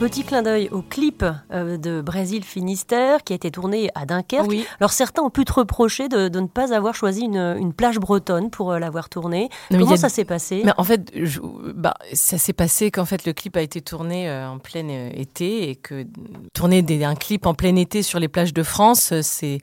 Petit 0.00 0.24
clin 0.24 0.40
d'œil 0.42 0.68
au 0.72 0.80
clip 0.80 1.24
euh, 1.52 1.76
de 1.76 2.00
Brésil 2.00 2.42
Finistère 2.42 3.22
qui 3.22 3.34
a 3.34 3.36
été 3.36 3.50
tourné 3.50 3.90
à 3.94 4.06
Dunkerque. 4.06 4.46
Oui. 4.48 4.64
Alors, 4.80 4.92
certains 4.92 5.22
ont 5.22 5.28
pu 5.30 5.44
te 5.44 5.52
reprocher 5.52 6.08
de, 6.08 6.28
de 6.28 6.40
ne 6.40 6.46
pas 6.46 6.74
avoir 6.74 6.94
choisi 6.94 7.20
une, 7.26 7.36
une 7.36 7.74
plage 7.74 7.98
bretonne 7.98 8.48
pour 8.50 8.72
euh, 8.72 8.78
l'avoir 8.78 9.10
tourné. 9.10 9.50
Non, 9.70 9.78
Comment 9.80 9.92
a- 9.92 9.96
ça 9.98 10.08
s'est 10.08 10.24
passé? 10.24 10.62
Mais 10.64 10.72
en 10.78 10.84
fait, 10.84 11.10
je- 11.14 11.40
bah, 11.74 11.94
ça 12.14 12.38
s'est 12.38 12.54
passé 12.54 12.90
qu'en 12.90 13.04
fait 13.04 13.26
le 13.26 13.34
clip 13.34 13.56
a 13.58 13.60
été 13.60 13.82
tourné 13.82 14.28
euh, 14.28 14.48
en 14.48 14.58
plein 14.58 14.88
été 14.88 15.68
et 15.68 15.76
que 15.76 16.06
tourner 16.54 16.80
des, 16.80 17.04
un 17.04 17.14
clip 17.14 17.44
en 17.44 17.52
plein 17.52 17.76
été 17.76 18.02
sur 18.02 18.18
les 18.18 18.28
plages 18.28 18.54
de 18.54 18.62
France, 18.62 19.12
c'est 19.20 19.58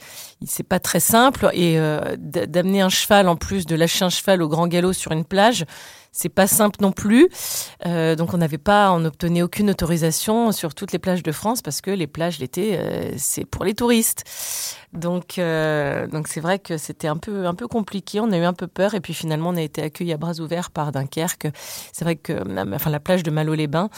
c'est 0.46 0.64
pas 0.68 0.80
très 0.80 1.00
simple 1.00 1.50
et 1.54 1.80
euh, 1.80 2.16
d'amener 2.18 2.82
un 2.82 2.90
cheval 2.90 3.28
en 3.28 3.36
plus 3.36 3.66
de 3.66 3.76
lâcher 3.76 4.06
un 4.06 4.10
cheval 4.10 4.44
au 4.44 4.48
grand 4.48 4.68
galop 4.68 4.94
sur 4.94 5.12
une 5.12 5.26
plage, 5.26 5.66
c'est 6.18 6.30
pas 6.30 6.48
simple 6.48 6.80
non 6.82 6.92
plus. 6.92 7.30
Euh, 7.86 8.16
donc 8.16 8.34
on 8.34 8.38
n'avait 8.38 8.58
pas, 8.58 8.92
on 8.92 9.02
n'obtenait 9.02 9.44
aucune 9.44 9.70
autorisation 9.70 10.52
sur 10.52 10.74
toutes 10.74 10.92
les 10.92 10.98
plages 10.98 11.22
de 11.22 11.32
France 11.32 11.62
parce 11.62 11.80
que 11.80 11.92
les 11.92 12.08
plages 12.08 12.40
l'été, 12.40 12.76
euh, 12.78 13.12
c'est 13.18 13.46
pour 13.46 13.64
les 13.64 13.76
touristes. 13.76 14.24
Donc 14.94 15.38
euh, 15.38 16.08
donc 16.08 16.28
c'est 16.28 16.40
vrai 16.40 16.58
que 16.58 16.78
c'était 16.78 17.08
un 17.08 17.18
peu 17.18 17.46
un 17.46 17.54
peu 17.54 17.68
compliqué. 17.68 18.20
On 18.20 18.32
a 18.32 18.38
eu 18.38 18.44
un 18.44 18.54
peu 18.54 18.66
peur 18.66 18.96
et 18.96 19.00
puis 19.00 19.14
finalement 19.14 19.50
on 19.50 19.56
a 19.58 19.62
été 19.62 19.84
accueillis 19.84 20.14
à 20.14 20.18
bras 20.18 20.40
ouverts 20.40 20.72
par 20.72 20.92
Dunkerque. 20.92 21.50
C'est 21.94 22.04
vrai 22.04 22.16
que 22.16 22.34
enfin 22.74 22.90
la 22.90 23.00
plage 23.00 23.22
de 23.22 23.30
Malo-les-Bains, 23.30 23.90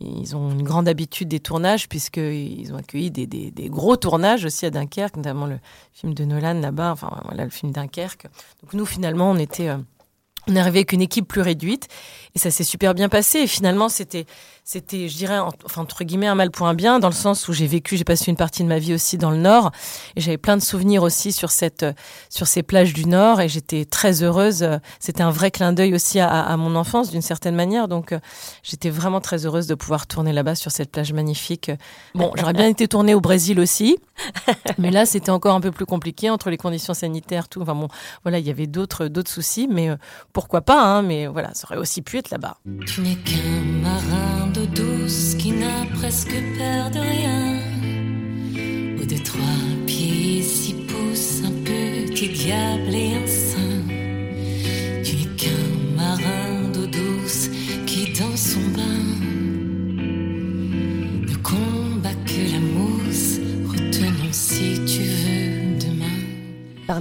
ils 0.00 0.34
ont 0.34 0.50
une 0.50 0.62
grande 0.62 0.88
habitude 0.88 1.28
des 1.28 1.40
tournages 1.40 1.90
puisque 1.90 2.16
ils 2.16 2.72
ont 2.72 2.78
accueilli 2.78 3.10
des, 3.10 3.26
des, 3.26 3.50
des 3.50 3.68
gros 3.68 3.96
tournages 3.96 4.46
aussi 4.46 4.64
à 4.64 4.70
Dunkerque, 4.70 5.16
notamment 5.16 5.46
le 5.46 5.58
film 5.92 6.14
de 6.14 6.24
Nolan 6.24 6.54
là-bas. 6.54 6.92
Enfin 6.92 7.20
voilà 7.24 7.44
le 7.44 7.50
film 7.50 7.72
Dunkerque. 7.72 8.28
Donc 8.62 8.72
nous 8.72 8.86
finalement 8.86 9.30
on 9.30 9.36
était 9.36 9.68
on 10.48 10.54
est 10.56 10.60
arrivé 10.60 10.78
avec 10.80 10.92
une 10.92 11.00
équipe 11.02 11.26
plus 11.28 11.40
réduite 11.40 11.88
et 12.34 12.38
ça 12.38 12.50
s'est 12.50 12.64
super 12.64 12.94
bien 12.94 13.08
passé. 13.08 13.40
Et 13.40 13.46
finalement, 13.46 13.88
c'était, 13.88 14.26
c'était, 14.62 15.08
je 15.08 15.16
dirais, 15.16 15.38
en- 15.38 15.50
enfin, 15.64 15.82
entre 15.82 16.04
guillemets, 16.04 16.26
un 16.26 16.34
mal 16.34 16.50
pour 16.50 16.66
un 16.66 16.74
bien, 16.74 16.98
dans 16.98 17.08
le 17.08 17.14
sens 17.14 17.48
où 17.48 17.52
j'ai 17.52 17.66
vécu, 17.66 17.96
j'ai 17.96 18.04
passé 18.04 18.30
une 18.30 18.36
partie 18.36 18.62
de 18.62 18.68
ma 18.68 18.78
vie 18.78 18.94
aussi 18.94 19.16
dans 19.18 19.30
le 19.30 19.38
Nord 19.38 19.70
et 20.16 20.20
j'avais 20.20 20.36
plein 20.38 20.56
de 20.56 20.62
souvenirs 20.62 21.02
aussi 21.02 21.32
sur 21.32 21.50
cette, 21.50 21.84
sur 22.28 22.46
ces 22.46 22.62
plages 22.62 22.92
du 22.92 23.06
Nord 23.06 23.40
et 23.40 23.48
j'étais 23.48 23.84
très 23.84 24.22
heureuse. 24.22 24.68
C'était 25.00 25.22
un 25.22 25.30
vrai 25.30 25.50
clin 25.50 25.72
d'œil 25.72 25.94
aussi 25.94 26.20
à, 26.20 26.28
à 26.28 26.56
mon 26.56 26.76
enfance 26.76 27.10
d'une 27.10 27.22
certaine 27.22 27.54
manière. 27.54 27.88
Donc, 27.88 28.12
euh, 28.12 28.18
j'étais 28.62 28.90
vraiment 28.90 29.20
très 29.20 29.46
heureuse 29.46 29.66
de 29.66 29.74
pouvoir 29.74 30.06
tourner 30.06 30.32
là-bas 30.32 30.54
sur 30.54 30.70
cette 30.70 30.90
plage 30.92 31.12
magnifique. 31.12 31.70
Bon, 32.14 32.30
j'aurais 32.36 32.52
bien 32.52 32.68
été 32.68 32.86
tournée 32.86 33.14
au 33.14 33.20
Brésil 33.20 33.58
aussi, 33.60 33.96
mais 34.78 34.90
là, 34.90 35.06
c'était 35.06 35.30
encore 35.30 35.54
un 35.54 35.60
peu 35.60 35.70
plus 35.72 35.86
compliqué 35.86 36.30
entre 36.30 36.50
les 36.50 36.56
conditions 36.56 36.94
sanitaires, 36.94 37.48
tout. 37.48 37.62
Enfin 37.62 37.74
bon, 37.74 37.88
voilà, 38.22 38.38
il 38.38 38.46
y 38.46 38.50
avait 38.50 38.66
d'autres, 38.66 39.08
d'autres 39.08 39.30
soucis, 39.30 39.68
mais 39.70 39.88
euh, 39.88 39.96
pourquoi 40.36 40.60
pas, 40.60 40.82
hein, 40.82 41.00
mais 41.00 41.26
voilà, 41.28 41.54
ça 41.54 41.66
aurait 41.66 41.80
aussi 41.80 42.02
pu 42.02 42.18
être 42.18 42.28
là-bas. 42.28 42.58
Tu 42.84 43.00
n'es 43.00 43.14
qu'un 43.14 43.62
marin 43.80 44.48
d'eau 44.52 44.66
douce 44.66 45.34
qui 45.36 45.50
n'a 45.50 45.86
presque 45.94 46.34
peur 46.58 46.90
de 46.90 46.98
rien. 46.98 47.58
Ou 49.00 49.06
de 49.06 49.16
trois 49.24 49.40
pieds, 49.86 50.42
six 50.42 50.74
pouces, 50.74 51.40
un 51.42 51.52
petit 51.64 52.28
diable 52.28 52.94
et 52.94 53.14
un 53.16 53.25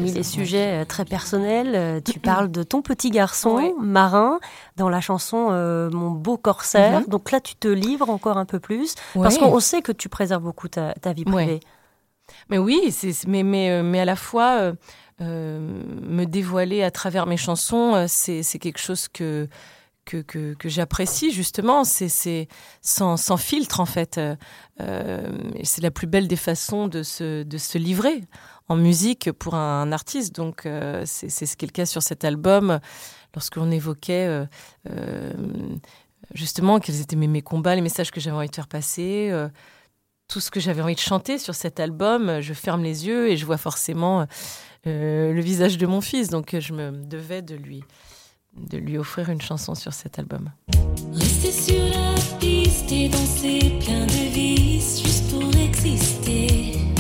Parmi 0.06 0.18
les 0.18 0.24
sujets 0.24 0.82
euh, 0.82 0.86
très 0.86 1.06
personnels, 1.06 1.74
euh, 1.76 2.00
tu 2.02 2.20
parles 2.20 2.52
de 2.52 2.64
ton 2.64 2.82
petit 2.82 3.10
garçon 3.10 3.56
Oui. 3.58 3.74
marin 3.80 4.40
dans 4.78 4.90
la 4.90 5.02
chanson 5.02 5.50
euh, 5.52 5.90
Mon 5.92 6.12
beau 6.12 6.38
corsaire. 6.38 7.02
Mhm. 7.02 7.08
Donc 7.08 7.32
là, 7.32 7.40
tu 7.40 7.56
te 7.56 7.68
livres 7.68 8.10
encore 8.10 8.38
un 8.38 8.46
peu 8.46 8.60
plus 8.60 8.96
parce 9.14 9.38
qu'on 9.38 9.54
on 9.54 9.60
sait 9.60 9.82
que 9.82 9.92
tu 9.92 10.10
préserves 10.10 10.44
beaucoup 10.44 10.68
ta, 10.68 10.94
ta 10.94 11.14
vie 11.14 11.26
privée. 11.26 11.60
Mais 12.50 12.58
oui, 12.58 12.94
mais, 13.28 13.44
mais, 13.44 13.84
mais 13.84 14.00
à 14.00 14.06
la 14.06 14.16
fois, 14.16 14.58
euh, 14.60 14.74
euh, 15.22 15.60
me 16.02 16.26
dévoiler 16.26 16.84
à 16.84 16.92
travers 16.92 17.26
mes 17.26 17.38
chansons, 17.38 18.06
c'est, 18.08 18.44
quelque 18.60 18.80
chose 18.80 19.08
que, 19.08 19.48
que, 20.06 20.18
que, 20.22 20.54
que 20.54 20.70
j'apprécie 20.70 21.32
justement. 21.32 21.84
C'est, 21.84 22.48
sans, 22.82 23.18
sans 23.18 23.38
filtre 23.38 23.80
en 23.80 23.86
fait. 23.86 24.20
Euh, 24.82 25.38
c'est 25.64 25.82
la 25.82 25.92
plus 25.92 26.08
belle 26.08 26.28
des 26.28 26.36
façons 26.36 26.88
de 26.88 27.04
se, 27.04 27.44
de 27.44 27.58
se 27.58 27.78
livrer 27.78 28.24
en 28.68 28.76
musique 28.76 29.32
pour 29.32 29.56
un, 29.56 29.92
artiste. 29.92 30.36
Donc 30.36 30.66
euh, 30.66 31.04
c'est, 31.06 31.30
ce 31.30 31.56
qui 31.56 31.66
est 31.66 31.68
le 31.68 31.74
cas 31.74 31.86
sur 31.86 32.02
cet 32.02 32.26
album. 32.26 32.80
Lorsque 33.34 33.56
l'on 33.58 33.70
évoquait 33.72 34.28
euh, 34.28 34.46
euh, 34.90 35.34
justement 36.34 36.80
quels 36.80 37.02
étaient 37.02 37.16
mes, 37.16 37.42
combats, 37.42 37.76
les 37.76 37.82
messages 37.82 38.12
que 38.12 38.20
j'avais 38.20 38.38
envie 38.38 38.50
de 38.50 38.56
faire 38.56 38.68
passer, 38.68 39.32
tout 40.28 40.40
ce 40.40 40.50
que 40.50 40.60
j'avais 40.60 40.82
envie 40.82 40.96
de 40.96 41.00
chanter 41.00 41.38
sur 41.38 41.54
cet 41.54 41.80
album. 41.80 42.42
Je 42.42 42.54
ferme 42.54 42.84
les 42.84 43.08
yeux 43.08 43.30
et 43.30 43.38
je 43.38 43.46
vois 43.46 43.58
forcément 43.58 44.26
le 44.86 45.42
visage 45.42 45.78
de 45.78 45.86
mon 45.86 46.02
fils, 46.02 46.30
donc 46.30 46.56
je 46.58 46.74
me 46.74 46.92
devais 46.92 47.42
de 47.42 47.56
lui 47.56 47.84
de 48.56 48.78
lui 48.78 48.98
offrir 48.98 49.30
une 49.30 49.42
chanson 49.42 49.76
sur 49.76 49.94
cet 49.94 50.18
album. 50.20 50.52
Rester 51.14 51.52
sur 51.52 51.84
la 51.84 52.16
piste 52.40 52.92
et 52.92 53.10
danser 53.10 53.80
plein 53.84 54.06
de 54.06 54.34
vis 54.34 55.04
juste 55.04 55.30
pour 55.30 55.54
exister. 55.56 56.95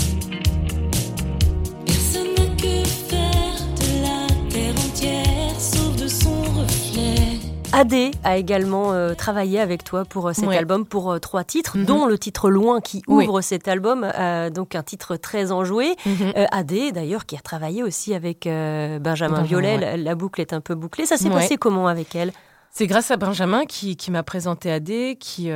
Adé 7.76 8.12
a 8.24 8.38
également 8.38 8.94
euh, 8.94 9.16
travaillé 9.16 9.60
avec 9.60 9.84
toi 9.84 10.06
pour 10.06 10.30
euh, 10.30 10.34
cet 10.34 10.48
album, 10.48 10.86
pour 10.86 11.12
euh, 11.12 11.20
trois 11.20 11.44
titres, 11.44 11.78
mhm. 11.78 11.86
dont 11.86 12.06
le 12.06 12.18
titre 12.18 12.50
Loin 12.50 12.80
qui 12.80 13.04
ouvre 13.06 13.42
cet 13.42 13.68
album, 13.68 14.10
donc 14.54 14.76
un 14.76 14.84
titre 14.84 15.18
très 15.18 15.52
enjoué. 15.52 15.96
Mhm. 16.06 16.34
Adé, 16.52 16.94
d'ailleurs, 16.94 17.26
qui 17.26 17.36
a 17.36 17.42
travaillé 17.42 17.84
aussi 17.84 18.14
avec 18.14 18.46
Benjamin 18.46 19.42
Violet, 19.42 19.98
la, 19.98 20.16
boucle 20.16 20.40
est 20.40 20.54
un 20.54 20.62
peu 20.62 20.74
bouclée. 20.74 21.06
Ça 21.06 21.18
s'est 21.18 21.30
passé 21.30 21.58
comment 21.58 21.88
avec 21.88 22.16
elle? 22.16 22.32
C'est 22.72 22.88
grâce 22.88 23.12
à 23.12 23.18
Benjamin 23.18 23.66
qui, 23.66 23.98
m'a 24.10 24.24
présenté 24.24 24.72
Adé, 24.72 25.18
qui, 25.20 25.50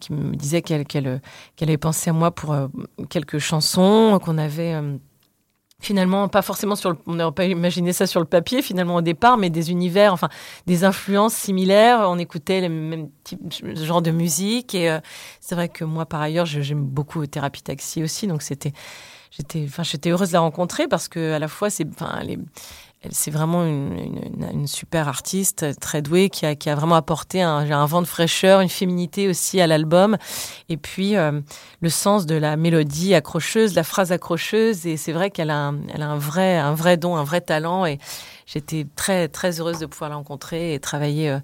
qui 0.00 0.12
me 0.12 0.36
disait 0.36 0.62
qu'elle 0.62 0.86
qu'elle 0.86 1.20
avait 1.60 1.76
pensé 1.76 2.10
à 2.10 2.12
moi 2.12 2.30
pour 2.30 2.54
quelques 3.08 3.38
chansons, 3.38 4.20
qu'on 4.24 4.38
avait 4.38 4.74
finalement 5.80 6.28
pas 6.28 6.42
forcément 6.42 6.74
sur 6.74 6.90
le, 6.90 6.96
on 7.06 7.14
n'aurait 7.14 7.32
pas 7.32 7.44
imaginé 7.44 7.92
ça 7.92 8.06
sur 8.06 8.20
le 8.20 8.26
papier 8.26 8.62
finalement 8.62 8.96
au 8.96 9.00
départ 9.00 9.36
mais 9.36 9.48
des 9.48 9.70
univers 9.70 10.12
enfin 10.12 10.28
des 10.66 10.84
influences 10.84 11.34
similaires. 11.34 12.00
On 12.02 12.18
écoutait 12.18 12.60
les 12.60 12.68
mêmes 12.68 13.10
types 13.24 13.40
genre 13.76 14.02
de 14.02 14.10
musique. 14.10 14.74
Et 14.74 14.90
euh, 14.90 14.98
c'est 15.40 15.54
vrai 15.54 15.68
que 15.68 15.84
moi 15.84 16.06
par 16.06 16.20
ailleurs 16.20 16.46
j'aime 16.46 16.84
beaucoup 16.84 17.24
thérapie 17.26 17.62
taxi 17.62 18.02
aussi. 18.02 18.26
Donc 18.26 18.42
c'était 18.42 18.72
j'étais 19.30 19.64
enfin 19.66 19.82
j'étais 19.82 20.10
heureuse 20.10 20.28
de 20.28 20.34
la 20.34 20.40
rencontrer 20.40 20.88
parce 20.88 21.08
que 21.08 21.32
à 21.34 21.38
la 21.38 21.48
fois 21.48 21.70
c'est 21.70 21.86
enfin 21.88 22.20
les 22.22 22.38
c'est 23.10 23.30
vraiment 23.30 23.64
une, 23.64 24.66
super 24.66 25.08
artiste, 25.08 25.78
très 25.80 26.02
douée, 26.02 26.30
qui 26.30 26.46
a, 26.46 26.74
vraiment 26.74 26.96
apporté 26.96 27.42
un, 27.42 27.86
vent 27.86 28.02
de 28.02 28.06
fraîcheur, 28.06 28.60
une 28.60 28.68
féminité 28.68 29.28
aussi 29.28 29.60
à 29.60 29.66
l'album. 29.66 30.16
Et 30.68 30.76
puis, 30.76 31.16
euh, 31.16 31.40
le 31.80 31.88
sens 31.90 32.26
de 32.26 32.34
la 32.34 32.56
mélodie 32.56 33.14
accrocheuse, 33.14 33.74
la 33.74 33.84
phrase 33.84 34.10
accrocheuse. 34.10 34.86
Et 34.86 34.96
c'est 34.96 35.12
vrai 35.12 35.30
qu'elle 35.30 35.50
a, 35.50 35.72
un 35.72 36.16
vrai 36.16 36.96
don, 36.96 37.16
un 37.16 37.24
vrai 37.24 37.40
talent. 37.40 37.86
Et 37.86 37.98
j'étais 38.46 38.86
très, 38.96 39.28
très 39.28 39.60
heureuse 39.60 39.78
de 39.78 39.86
pouvoir 39.86 40.10
la 40.10 40.16
rencontrer 40.16 40.74
et 40.74 40.80
travailler 40.80 41.30
euh, 41.30 41.38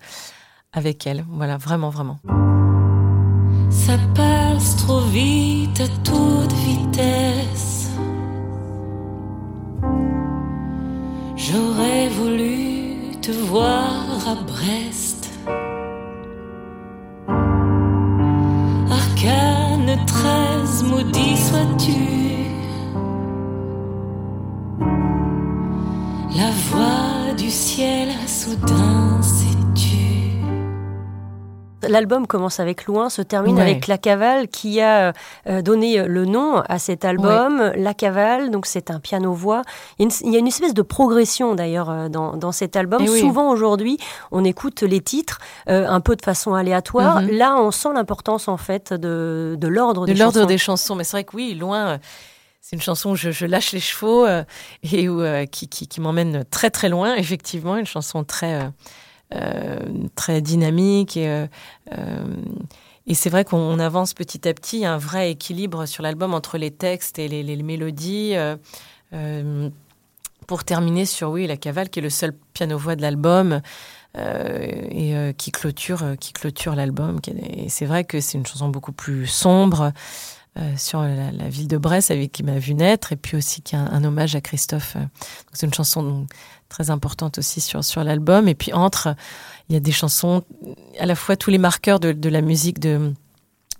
avec 0.72 1.06
elle. 1.06 1.24
Voilà, 1.30 1.56
vraiment, 1.56 1.90
vraiment. 1.90 2.18
Ça 3.70 3.96
passe 4.14 4.76
trop 4.76 5.00
vite 5.00 5.80
à 5.80 5.88
toute 6.02 6.52
vitesse 6.52 7.63
J'aurais 11.54 12.08
voulu 12.08 12.96
te 13.22 13.30
voir 13.30 14.28
à 14.28 14.34
Brest. 14.34 15.30
Arcane 18.90 20.04
13, 20.04 20.82
maudit 20.90 21.36
sois-tu. 21.36 21.92
La 26.36 26.50
voix 26.70 27.34
du 27.36 27.50
ciel 27.50 28.08
soudain 28.26 29.22
s'est 29.22 29.43
L'album 31.88 32.26
commence 32.26 32.60
avec 32.60 32.86
Loin, 32.86 33.08
se 33.08 33.22
termine 33.22 33.58
avec 33.58 33.86
La 33.86 33.98
Cavale 33.98 34.48
qui 34.48 34.80
a 34.80 35.12
euh, 35.46 35.62
donné 35.62 36.04
le 36.06 36.24
nom 36.24 36.62
à 36.68 36.78
cet 36.78 37.04
album. 37.04 37.72
La 37.76 37.94
Cavale, 37.94 38.50
donc 38.50 38.66
c'est 38.66 38.90
un 38.90 39.00
piano-voix. 39.00 39.62
Il, 39.98 40.08
y 40.22 40.36
a 40.36 40.38
une 40.38 40.46
espèce 40.46 40.74
de 40.74 40.82
progression 40.82 41.54
d'ailleurs 41.54 41.90
euh, 41.90 42.08
dans, 42.08 42.52
cet 42.52 42.76
album. 42.76 43.02
Eh 43.02 43.20
Souvent 43.20 43.50
aujourd'hui, 43.50 43.98
on 44.30 44.44
écoute 44.44 44.82
les 44.82 45.00
titres 45.00 45.38
euh, 45.68 45.86
un 45.88 46.00
peu 46.00 46.16
de 46.16 46.22
façon 46.22 46.54
aléatoire. 46.54 47.22
Mhm. 47.22 47.30
Là, 47.30 47.56
on 47.56 47.70
sent 47.70 47.90
l'importance 47.94 48.48
en 48.48 48.56
fait 48.56 48.92
de, 48.92 49.56
l'ordre 49.62 50.06
des, 50.06 50.14
chansons. 50.14 50.46
des 50.46 50.58
chansons. 50.58 50.94
Mais 50.94 51.04
c'est 51.04 51.16
vrai 51.16 51.24
que 51.24 51.36
oui, 51.36 51.54
Loin. 51.54 51.98
C'est 52.60 52.76
une 52.76 52.82
chanson 52.82 53.10
où 53.10 53.14
je, 53.14 53.44
lâche 53.44 53.72
les 53.72 53.80
chevaux 53.80 54.26
et 54.26 55.08
où, 55.08 55.22
qui, 55.50 55.68
qui 55.68 56.00
m'emmène 56.00 56.44
très 56.50 56.70
très 56.70 56.88
loin, 56.88 57.14
effectivement, 57.14 57.76
une 57.76 57.84
chanson 57.84 58.24
très, 58.24 58.54
euh, 58.54 58.68
très 60.14 60.40
dynamique 60.40 61.16
et 61.16 61.28
euh, 61.28 61.46
euh, 61.92 62.36
et 63.06 63.12
c'est 63.12 63.28
vrai 63.28 63.44
qu'on 63.44 63.78
avance 63.78 64.14
petit 64.14 64.48
à 64.48 64.54
petit, 64.54 64.78
il 64.78 64.80
y 64.80 64.84
a 64.86 64.94
un 64.94 64.98
vrai 64.98 65.30
équilibre 65.30 65.84
sur 65.84 66.02
l'album 66.02 66.32
entre 66.32 66.56
les 66.56 66.70
textes 66.70 67.18
et 67.18 67.28
les, 67.28 67.62
mélodies. 67.62 68.34
pour 70.46 70.64
terminer 70.64 71.04
sur 71.04 71.28
oui, 71.28 71.46
la 71.46 71.58
cavale, 71.58 71.90
qui 71.90 71.98
est 71.98 72.02
le 72.02 72.08
seul 72.08 72.32
piano-voix 72.54 72.96
de 72.96 73.02
l'album 73.02 73.60
et 74.16 75.34
qui 75.36 75.52
clôture, 75.52 76.16
qui 76.18 76.32
clôture 76.32 76.74
l'album. 76.74 77.18
Et 77.26 77.68
c'est 77.68 77.84
vrai 77.84 78.04
que 78.04 78.22
c'est 78.22 78.38
une 78.38 78.46
chanson 78.46 78.70
beaucoup 78.70 78.92
plus 78.92 79.26
sombre. 79.26 79.92
sur 80.78 81.02
la, 81.02 81.48
ville 81.50 81.68
de 81.68 81.76
Brest 81.76 82.10
avec 82.10 82.32
qui 82.32 82.42
m'a 82.42 82.58
vu 82.58 82.72
naître 82.72 83.12
et 83.12 83.16
puis 83.16 83.36
aussi 83.36 83.60
qui 83.60 83.76
a 83.76 83.80
un, 83.80 84.02
hommage 84.02 84.34
à 84.34 84.40
Christophe. 84.40 84.96
C'est 85.52 85.66
une 85.66 85.74
chanson 85.74 86.26
très 86.74 86.90
importante 86.90 87.38
aussi 87.38 87.60
sur, 87.60 87.84
sur 87.84 88.02
l'album. 88.02 88.48
Et 88.48 88.56
puis 88.56 88.72
entre, 88.72 89.14
il 89.68 89.74
y 89.74 89.76
a 89.76 89.80
des 89.80 89.92
chansons, 89.92 90.42
à 90.98 91.06
la 91.06 91.14
fois 91.14 91.36
tous 91.36 91.50
les 91.50 91.58
marqueurs 91.58 92.00
de, 92.00 92.10
de 92.10 92.28
la 92.28 92.40
musique 92.40 92.80
de, 92.80 93.12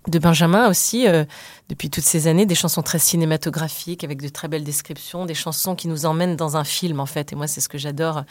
de 0.07 0.19
Benjamin 0.21 0.69
aussi, 0.69 1.09
euh, 1.09 1.25
depuis 1.69 1.91
toutes 1.91 2.05
ces 2.05 2.29
années, 2.29 2.47
des 2.47 2.55
chansons 2.55 2.83
très 2.83 3.01
cinématographiques, 3.01 4.05
avec 4.05 4.23
de 4.23 4.29
très 4.29 4.47
belles 4.47 4.63
descriptions, 4.63 5.27
des 5.27 5.35
chansons 5.35 5.75
qui 5.75 5.89
nous 5.89 6.07
emmènent 6.07 6.37
dans 6.37 6.57
un 6.57 6.63
film 6.63 7.01
en 7.01 7.07
fait. 7.07 7.33
Et 7.33 7.37
moi, 7.37 7.49
c'est 7.49 7.61
ce 7.61 7.69
que 7.69 7.79
j'adore 7.79 8.23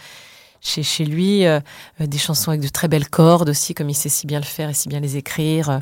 chez, 0.62 0.82
chez 0.82 1.04
lui, 1.04 1.46
euh, 1.46 1.60
des 2.00 2.18
chansons 2.18 2.52
avec 2.52 2.62
de 2.62 2.70
très 2.70 2.88
belles 2.88 3.10
cordes 3.10 3.50
aussi, 3.50 3.74
comme 3.74 3.90
il 3.90 3.96
sait 3.96 4.08
si 4.08 4.26
bien 4.26 4.40
le 4.40 4.46
faire 4.46 4.70
et 4.70 4.74
si 4.74 4.88
bien 4.88 5.02
les 5.02 5.18
écrire 5.18 5.82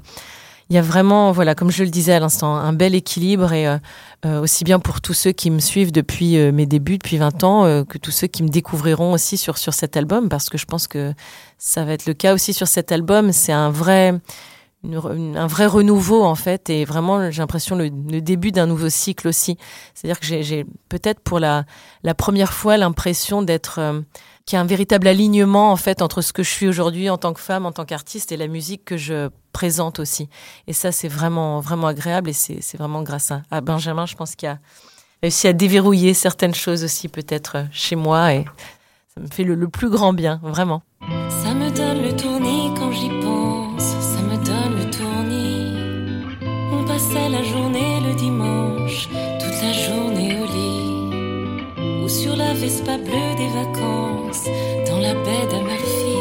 il 0.71 0.75
y 0.75 0.77
a 0.77 0.81
vraiment, 0.81 1.33
voilà, 1.33 1.53
comme 1.53 1.69
je 1.69 1.83
le 1.83 1.89
disais 1.89 2.13
à 2.13 2.21
l'instant, 2.21 2.55
un 2.55 2.71
bel 2.71 2.95
équilibre 2.95 3.51
et 3.51 3.67
euh, 3.67 3.77
euh, 4.25 4.39
aussi 4.39 4.63
bien 4.63 4.79
pour 4.79 5.01
tous 5.01 5.13
ceux 5.13 5.33
qui 5.33 5.51
me 5.51 5.59
suivent 5.59 5.91
depuis 5.91 6.37
euh, 6.37 6.53
mes 6.53 6.65
débuts, 6.65 6.97
depuis 6.97 7.17
20 7.17 7.43
ans, 7.43 7.83
que 7.83 7.97
tous 7.97 8.11
ceux 8.11 8.27
qui 8.27 8.41
me 8.41 8.47
découvriront 8.47 9.11
aussi 9.11 9.35
sur, 9.35 9.57
sur 9.57 9.73
cet 9.73 9.97
album, 9.97 10.29
parce 10.29 10.49
que 10.49 10.57
je 10.57 10.63
pense 10.63 10.87
que 10.87 11.13
ça 11.57 11.83
va 11.83 11.91
être 11.91 12.05
le 12.05 12.13
cas 12.13 12.33
aussi 12.33 12.53
sur 12.53 12.69
cet 12.69 12.93
album. 12.93 13.33
C'est 13.33 13.51
un 13.51 13.69
vrai, 13.69 14.13
un 14.83 15.47
vrai 15.47 15.67
renouveau 15.67 16.23
en 16.23 16.35
fait, 16.35 16.69
et 16.69 16.85
vraiment 16.85 17.29
j'ai 17.29 17.41
l'impression 17.41 17.75
le, 17.75 17.85
le 17.85 18.21
début 18.21 18.51
d'un 18.51 18.65
nouveau 18.65 18.89
cycle 18.89 19.27
aussi. 19.27 19.57
C'est-à-dire 19.93 20.19
que 20.19 20.25
j'ai 20.25 20.65
peut-être 20.89 21.19
pour 21.19 21.39
la, 21.39 21.65
première 22.17 22.53
fois 22.53 22.77
l'impression 22.77 23.41
d'être 23.41 23.79
qu'il 24.45 24.55
y 24.55 24.59
a 24.59 24.61
un 24.61 24.65
véritable 24.65 25.07
alignement 25.07 25.71
en 25.71 25.75
fait 25.75 26.01
entre 26.01 26.21
ce 26.21 26.33
que 26.33 26.43
je 26.43 26.49
suis 26.49 26.67
aujourd'hui 26.67 27.09
en 27.09 27.17
tant 27.17 27.33
que 27.33 27.39
femme, 27.39 27.65
en 27.65 27.71
tant 27.71 27.85
qu'artiste 27.85 28.31
et 28.31 28.37
la 28.37 28.47
musique 28.47 28.85
que 28.85 28.97
je 28.97 29.29
présente 29.53 29.99
aussi. 29.99 30.29
Et 30.67 30.73
ça, 30.73 30.91
c'est 30.91 31.07
vraiment 31.07 31.59
vraiment 31.59 31.87
agréable 31.87 32.29
et 32.29 32.33
c'est 32.33 32.77
vraiment 32.77 33.03
grâce 33.03 33.31
à, 33.51 33.61
Benjamin, 33.61 34.05
je 34.05 34.15
pense 34.15 34.35
qu'il 34.35 34.49
a 34.49 34.59
réussi 35.21 35.47
à 35.47 35.53
déverrouiller 35.53 36.13
certaines 36.13 36.55
choses 36.55 36.83
aussi 36.83 37.07
peut-être 37.07 37.65
chez 37.71 37.95
moi 37.95 38.33
et 38.33 38.45
ça 39.13 39.21
me 39.21 39.27
fait 39.27 39.43
le, 39.43 39.67
plus 39.67 39.89
grand 39.89 40.13
bien, 40.13 40.39
vraiment. 40.41 40.83
Ça 41.43 41.53
me 41.53 41.69
donne 41.69 42.01
le 42.01 42.15
tournis 42.15 42.71
quand 42.77 42.91
j'y 42.91 43.09
pense, 43.21 43.40
Vespa 52.61 52.97
bleue 52.99 53.35
des 53.37 53.47
vacances, 53.47 54.45
dans 54.87 54.99
la 54.99 55.15
baie 55.15 55.47
d'Amalfi. 55.49 56.15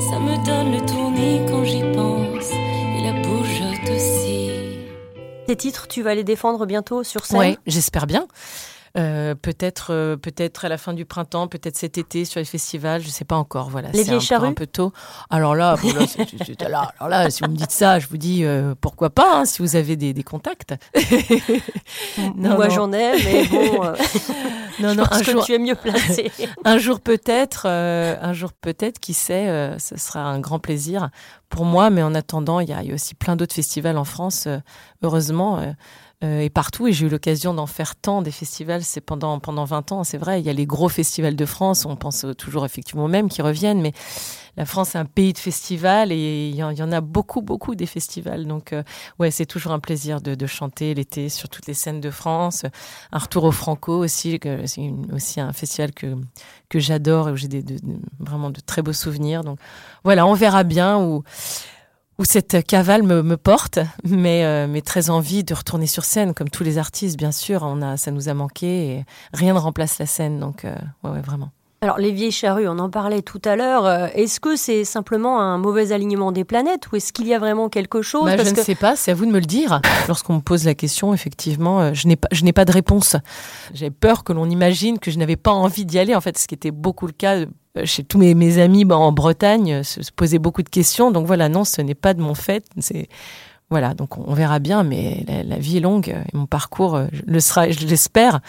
Ça 0.00 0.18
me 0.18 0.44
donne 0.44 0.72
le 0.72 0.84
tournis 0.84 1.40
quand 1.48 1.64
j'y 1.64 1.82
pense, 1.94 2.50
et 2.50 3.04
la 3.04 3.12
bougeotte 3.22 3.94
aussi. 3.94 4.50
Tes 5.46 5.54
titres, 5.54 5.86
tu 5.86 6.02
vas 6.02 6.16
les 6.16 6.24
défendre 6.24 6.66
bientôt 6.66 7.04
sur 7.04 7.26
scène? 7.26 7.38
Oui, 7.38 7.58
j'espère 7.68 8.08
bien. 8.08 8.26
Euh, 8.98 9.36
peut-être 9.36 9.92
euh, 9.92 10.16
peut-être 10.16 10.64
à 10.64 10.68
la 10.68 10.76
fin 10.76 10.92
du 10.92 11.04
printemps, 11.04 11.46
peut-être 11.46 11.76
cet 11.76 11.96
été 11.96 12.24
sur 12.24 12.40
les 12.40 12.44
festivals, 12.44 13.00
je 13.00 13.08
sais 13.08 13.24
pas 13.24 13.36
encore. 13.36 13.70
Voilà, 13.70 13.90
les 13.92 14.02
vieilles 14.02 14.20
charrues 14.20 14.48
un 14.48 14.52
peu 14.52 14.66
tôt. 14.66 14.92
Alors 15.30 15.54
là, 15.54 15.76
là, 16.68 16.92
alors 16.98 17.08
là, 17.08 17.30
si 17.30 17.44
vous 17.44 17.50
me 17.50 17.56
dites 17.56 17.70
ça, 17.70 18.00
je 18.00 18.08
vous 18.08 18.16
dis 18.16 18.44
euh, 18.44 18.74
pourquoi 18.80 19.10
pas, 19.10 19.38
hein, 19.38 19.44
si 19.44 19.62
vous 19.62 19.76
avez 19.76 19.94
des, 19.94 20.12
des 20.12 20.24
contacts. 20.24 20.74
non, 22.18 22.56
Moi 22.56 22.68
j'en 22.68 22.92
ai, 22.92 23.12
mais 23.22 23.44
bon. 23.46 23.80
non, 24.80 24.96
non, 24.96 25.04
un 25.08 25.22
jour, 25.22 25.44
tu 25.44 25.54
es 25.54 25.58
mieux 25.60 25.76
placé. 25.76 26.32
un 26.64 26.78
jour 26.78 26.98
peut-être, 26.98 27.66
un 27.66 28.32
jour 28.32 28.52
peut-être, 28.52 28.98
qui 28.98 29.14
sait, 29.14 29.76
ce 29.78 29.96
sera 29.98 30.22
un 30.22 30.40
grand 30.40 30.58
plaisir 30.58 31.10
pour 31.48 31.64
moi. 31.64 31.90
Mais 31.90 32.02
en 32.02 32.16
attendant, 32.16 32.58
il 32.58 32.68
y, 32.68 32.72
y, 32.72 32.90
a 32.90 32.94
aussi 32.94 33.14
plein 33.14 33.36
d'autres 33.36 33.54
festivals 33.54 33.98
en 33.98 34.04
France, 34.04 34.48
heureusement. 35.02 35.62
Euh, 36.22 36.40
et 36.40 36.50
partout. 36.50 36.86
Et 36.86 36.92
j'ai 36.92 37.06
eu 37.06 37.08
l'occasion 37.08 37.54
d'en 37.54 37.66
faire 37.66 37.96
tant 37.96 38.20
des 38.20 38.30
festivals. 38.30 38.84
C'est 38.84 39.00
pendant, 39.00 39.38
pendant 39.40 39.64
20 39.64 39.92
ans, 39.92 40.04
c'est 40.04 40.18
vrai. 40.18 40.40
Il 40.40 40.46
y 40.46 40.50
a 40.50 40.52
les 40.52 40.66
gros 40.66 40.90
festivals 40.90 41.36
de 41.36 41.46
France. 41.46 41.86
On 41.86 41.96
pense 41.96 42.26
toujours 42.36 42.66
effectivement 42.66 43.04
aux 43.04 43.08
mêmes 43.08 43.30
qui 43.30 43.40
reviennent. 43.40 43.80
Mais 43.80 43.92
la 44.58 44.66
France 44.66 44.94
est 44.94 44.98
un 44.98 45.06
pays 45.06 45.32
de 45.32 45.38
festivals 45.38 46.12
et 46.12 46.48
il 46.48 46.54
y, 46.54 46.62
en, 46.62 46.92
a 46.92 47.00
beaucoup, 47.00 47.40
beaucoup 47.40 47.74
des 47.74 47.86
festivals. 47.86 48.46
Donc, 48.46 48.74
euh, 48.74 48.82
ouais, 49.18 49.30
c'est 49.30 49.46
toujours 49.46 49.72
un 49.72 49.78
plaisir 49.78 50.20
de, 50.20 50.46
chanter 50.46 50.92
l'été 50.94 51.30
sur 51.30 51.48
toutes 51.48 51.66
les 51.66 51.74
scènes 51.74 52.00
de 52.00 52.10
France. 52.10 52.66
Un 53.12 53.18
retour 53.18 53.44
au 53.44 53.52
Franco 53.52 53.96
aussi, 53.96 54.38
c'est 54.66 54.92
aussi 55.14 55.40
un 55.40 55.52
festival 55.52 55.92
que, 55.92 56.16
que 56.68 56.78
j'adore 56.78 57.30
et 57.30 57.32
où 57.32 57.36
j'ai 57.36 57.48
des, 57.48 57.64
vraiment 58.18 58.50
de 58.50 58.60
très 58.60 58.82
beaux 58.82 58.92
souvenirs. 58.92 59.42
Donc, 59.42 59.58
voilà, 60.04 60.26
on 60.26 60.34
verra 60.34 60.64
bien 60.64 60.98
où 60.98 61.22
où 62.20 62.24
cette 62.26 62.66
cavale 62.66 63.02
me, 63.02 63.36
porte, 63.38 63.78
mais, 64.04 64.44
euh, 64.44 64.66
mais 64.68 64.82
très 64.82 65.08
envie 65.08 65.42
de 65.42 65.54
retourner 65.54 65.86
sur 65.86 66.04
scène, 66.04 66.34
comme 66.34 66.50
tous 66.50 66.62
les 66.62 66.76
artistes, 66.76 67.16
bien 67.16 67.32
sûr. 67.32 67.62
On 67.62 67.80
a, 67.80 67.96
ça 67.96 68.10
nous 68.10 68.28
a 68.28 68.34
manqué 68.34 68.90
et 68.90 69.04
rien 69.32 69.54
ne 69.54 69.58
remplace 69.58 69.98
la 69.98 70.04
scène, 70.04 70.38
donc 70.38 70.66
euh, 70.66 70.76
ouais, 71.02 71.22
vraiment. 71.22 71.50
Alors 71.82 71.98
les 71.98 72.12
vieilles 72.12 72.30
charrues, 72.30 72.68
on 72.68 72.78
en 72.78 72.90
parlait 72.90 73.22
tout 73.22 73.40
à 73.44 73.56
l'heure. 73.56 73.86
Euh, 73.86 74.08
est-ce 74.14 74.38
que 74.38 74.54
c'est 74.54 74.84
simplement 74.84 75.40
un 75.40 75.56
mauvais 75.56 75.92
alignement 75.92 76.30
des 76.30 76.44
planètes 76.44 76.92
ou 76.92 76.96
est-ce 76.96 77.10
qu'il 77.12 77.26
y 77.26 77.32
a 77.32 77.38
vraiment 77.38 77.70
quelque 77.70 78.02
chose 78.02 78.26
bah, 78.26 78.36
Je 78.36 78.50
ne 78.50 78.56
sais 78.56 78.74
pas, 78.74 78.96
c'est 78.96 79.12
à 79.12 79.14
vous 79.14 79.24
de 79.24 79.30
me 79.30 79.40
le 79.40 79.46
dire. 79.46 79.80
Lorsqu'on 80.06 80.34
me 80.34 80.40
pose 80.40 80.66
la 80.66 80.74
question, 80.74 81.14
effectivement, 81.14 81.94
je 81.94 82.06
n'ai 82.06 82.16
pas, 82.16 82.28
je 82.32 82.44
n'ai 82.44 82.52
pas 82.52 82.66
de 82.66 82.72
réponse. 82.72 83.16
J'ai 83.72 83.90
peur 83.90 84.24
que 84.24 84.34
l'on 84.34 84.50
imagine 84.50 84.98
que 84.98 85.10
je 85.10 85.18
n'avais 85.18 85.36
pas 85.36 85.52
envie 85.52 85.86
d'y 85.86 85.98
aller, 85.98 86.14
en 86.14 86.20
fait, 86.20 86.36
ce 86.36 86.46
qui 86.46 86.54
était 86.54 86.70
beaucoup 86.70 87.06
le 87.06 87.12
cas 87.12 87.46
euh, 87.78 87.84
chez 87.84 88.02
tous 88.02 88.18
mes, 88.18 88.34
mes 88.34 88.58
amis 88.58 88.84
bah, 88.84 88.96
en 88.96 89.12
Bretagne 89.12 89.74
euh, 89.74 89.82
se, 89.84 90.00
posaient 90.10 90.40
beaucoup 90.40 90.62
de 90.62 90.68
questions. 90.68 91.12
Donc 91.12 91.26
voilà, 91.26 91.48
non, 91.48 91.64
ce 91.64 91.80
n'est 91.82 91.94
pas 91.94 92.14
de 92.14 92.20
mon 92.20 92.34
fait. 92.34 92.64
C'est 92.78 93.08
voilà, 93.70 93.94
donc 93.94 94.18
on 94.18 94.34
verra 94.34 94.58
bien, 94.58 94.82
mais 94.82 95.24
la, 95.46 95.56
vie 95.56 95.76
est 95.76 95.80
longue 95.80 96.08
et 96.08 96.36
mon 96.36 96.46
parcours 96.46 96.96
euh, 96.96 97.06
le 97.26 97.40
sera, 97.40 97.70
je 97.70 97.86
l'espère. 97.86 98.40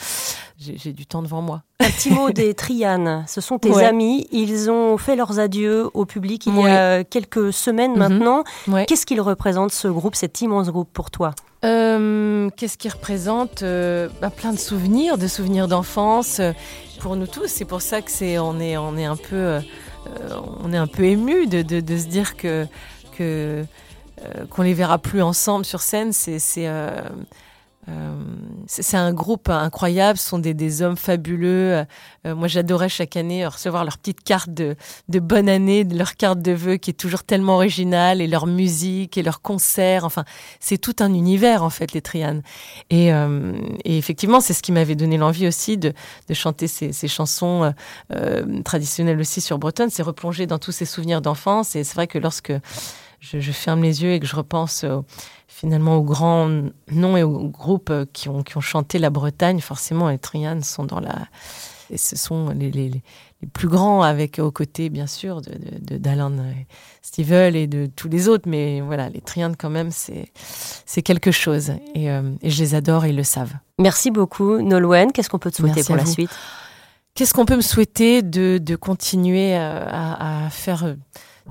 J'ai 0.57 0.93
du 0.93 1.07
temps 1.07 1.23
devant 1.23 1.41
moi. 1.41 1.63
Un 1.79 1.89
petit 1.89 2.11
mot 2.11 2.29
des 2.33 2.53
Trianes. 2.53 3.23
Ce 3.27 3.41
sont 3.41 3.57
tes 3.57 3.83
amis. 3.83 4.27
Ils 4.31 4.69
ont 4.69 4.97
fait 4.97 5.15
leurs 5.15 5.39
adieux 5.39 5.89
au 5.95 6.05
public 6.05 6.45
il 6.45 6.55
y 6.55 6.67
a 6.67 7.03
quelques 7.03 7.51
semaines 7.51 7.93
mhm. 7.93 7.97
maintenant. 7.97 8.43
Qu'est-ce 8.87 9.07
qu'il 9.07 9.21
représente 9.21 9.71
ce 9.71 9.87
groupe, 9.87 10.15
cet 10.15 10.41
immense 10.41 10.69
groupe 10.69 10.89
pour 10.93 11.09
toi? 11.09 11.33
Qu'est-ce 11.63 12.77
qu'il 12.77 12.91
représente 12.91 13.63
bah, 13.63 14.29
Plein 14.29 14.53
de 14.53 14.59
souvenirs, 14.59 15.17
de 15.17 15.27
souvenirs 15.27 15.67
d'enfance 15.67 16.41
pour 16.99 17.15
nous 17.15 17.27
tous. 17.27 17.47
C'est 17.47 17.65
pour 17.65 17.81
ça 17.81 18.01
que 18.01 18.11
c'est 18.11 18.37
on 18.37 18.59
est 18.59 18.77
on 18.77 18.95
est 18.97 19.05
un 19.05 19.17
peu 19.17 19.59
euh, 20.07 20.39
on 20.63 20.71
est 20.73 20.77
un 20.77 20.87
peu 20.87 21.03
ému 21.03 21.47
de, 21.47 21.61
de, 21.61 21.97
se 21.97 22.07
dire 22.07 22.35
que 22.37 22.65
que 23.17 23.19
euh, 23.21 23.63
qu'on 24.49 24.61
les 24.61 24.73
verra 24.73 24.97
plus 24.99 25.21
ensemble 25.21 25.65
sur 25.65 25.81
scène. 25.81 26.13
C'est 26.13 26.39
c'est 26.39 26.67
euh, 26.67 26.89
euh, 27.89 28.13
c'est 28.67 28.95
un 28.95 29.11
groupe 29.11 29.49
incroyable, 29.49 30.19
ce 30.19 30.29
sont 30.29 30.37
des, 30.37 30.53
des 30.53 30.83
hommes 30.83 30.97
fabuleux. 30.97 31.83
Euh, 32.27 32.35
moi, 32.35 32.47
j'adorais 32.47 32.89
chaque 32.89 33.17
année 33.17 33.45
recevoir 33.45 33.83
leur 33.83 33.97
petite 33.97 34.23
carte 34.23 34.51
de, 34.51 34.75
de 35.09 35.19
bonne 35.19 35.49
année, 35.49 35.83
leur 35.83 36.15
carte 36.15 36.39
de 36.43 36.51
vœux 36.51 36.77
qui 36.77 36.91
est 36.91 36.93
toujours 36.93 37.23
tellement 37.23 37.55
originale, 37.55 38.21
et 38.21 38.27
leur 38.27 38.45
musique, 38.45 39.17
et 39.17 39.23
leurs 39.23 39.41
concerts. 39.41 40.05
Enfin, 40.05 40.25
c'est 40.59 40.77
tout 40.77 40.95
un 40.99 41.11
univers, 41.13 41.63
en 41.63 41.71
fait, 41.71 41.91
les 41.93 42.03
Trianes. 42.03 42.43
Et, 42.91 43.11
euh, 43.11 43.59
et 43.83 43.97
effectivement, 43.97 44.41
c'est 44.41 44.53
ce 44.53 44.61
qui 44.61 44.71
m'avait 44.71 44.95
donné 44.95 45.17
l'envie 45.17 45.47
aussi 45.47 45.77
de, 45.77 45.91
de 46.27 46.33
chanter 46.35 46.67
ces, 46.67 46.93
ces 46.93 47.07
chansons 47.07 47.73
traditionnelles 48.63 49.19
aussi 49.19 49.41
sur 49.41 49.57
Bretonne. 49.57 49.89
C'est 49.89 50.03
replonger 50.03 50.45
dans 50.45 50.59
tous 50.59 50.71
ces 50.71 50.85
souvenirs 50.85 51.21
d'enfance. 51.21 51.75
Et 51.75 51.83
c'est 51.83 51.95
vrai 51.95 52.07
que 52.07 52.19
lorsque 52.19 52.53
je, 53.21 53.39
je, 53.39 53.51
ferme 53.53 53.81
les 53.81 54.03
yeux 54.03 54.11
et 54.11 54.19
que 54.19 54.27
je 54.27 54.35
repense 54.35 54.85
finalement 55.47 55.95
aux 55.97 56.03
grands 56.03 56.49
noms 56.91 57.17
et 57.17 57.23
aux 57.23 57.47
groupes 57.47 57.93
qui 58.13 58.29
ont, 58.29 58.41
qui 58.41 58.57
ont 58.57 58.61
chanté 58.61 58.99
la 58.99 59.09
Bretagne, 59.09 59.59
forcément, 59.59 60.09
les 60.09 60.17
Trianes 60.17 60.63
sont 60.63 60.83
dans 60.85 60.99
la. 60.99 61.27
Et 61.91 61.97
ce 61.97 62.15
sont 62.15 62.49
les, 62.49 62.71
les, 62.71 62.89
les, 62.89 63.47
plus 63.53 63.67
grands, 63.67 64.01
avec 64.01 64.39
aux 64.39 64.51
côtés, 64.51 64.89
bien 64.89 65.07
sûr, 65.07 65.41
de, 65.41 65.97
d'Alan 65.97 66.31
Stivell 67.01 67.55
et 67.55 67.67
de 67.67 67.89
tous 67.95 68.07
les 68.07 68.29
autres. 68.29 68.47
Mais 68.47 68.81
voilà, 68.81 69.09
les 69.09 69.19
Trianes, 69.19 69.55
quand 69.57 69.69
même, 69.69 69.91
c'est, 69.91 70.31
c'est 70.85 71.01
quelque 71.01 71.31
chose. 71.31 71.73
Et, 71.93 72.09
euh, 72.09 72.31
et, 72.41 72.49
je 72.49 72.63
les 72.63 72.75
adore 72.75 73.05
et 73.05 73.09
ils 73.09 73.15
le 73.15 73.23
savent. 73.23 73.53
Merci 73.77 74.09
beaucoup, 74.09 74.61
Nolwenn. 74.61 75.11
Qu'est-ce 75.11 75.29
qu'on 75.29 75.39
peut 75.39 75.51
te 75.51 75.57
souhaiter 75.57 75.83
pour 75.83 75.97
la 75.97 76.05
suite? 76.05 76.31
Qu'est-ce 77.13 77.33
qu'on 77.33 77.45
peut 77.45 77.57
me 77.57 77.61
souhaiter 77.61 78.21
de, 78.21 78.57
de 78.57 78.75
continuer 78.77 79.55
euh, 79.57 79.85
à, 79.85 80.45
à 80.45 80.49
faire 80.49 80.85
euh, 80.85 80.95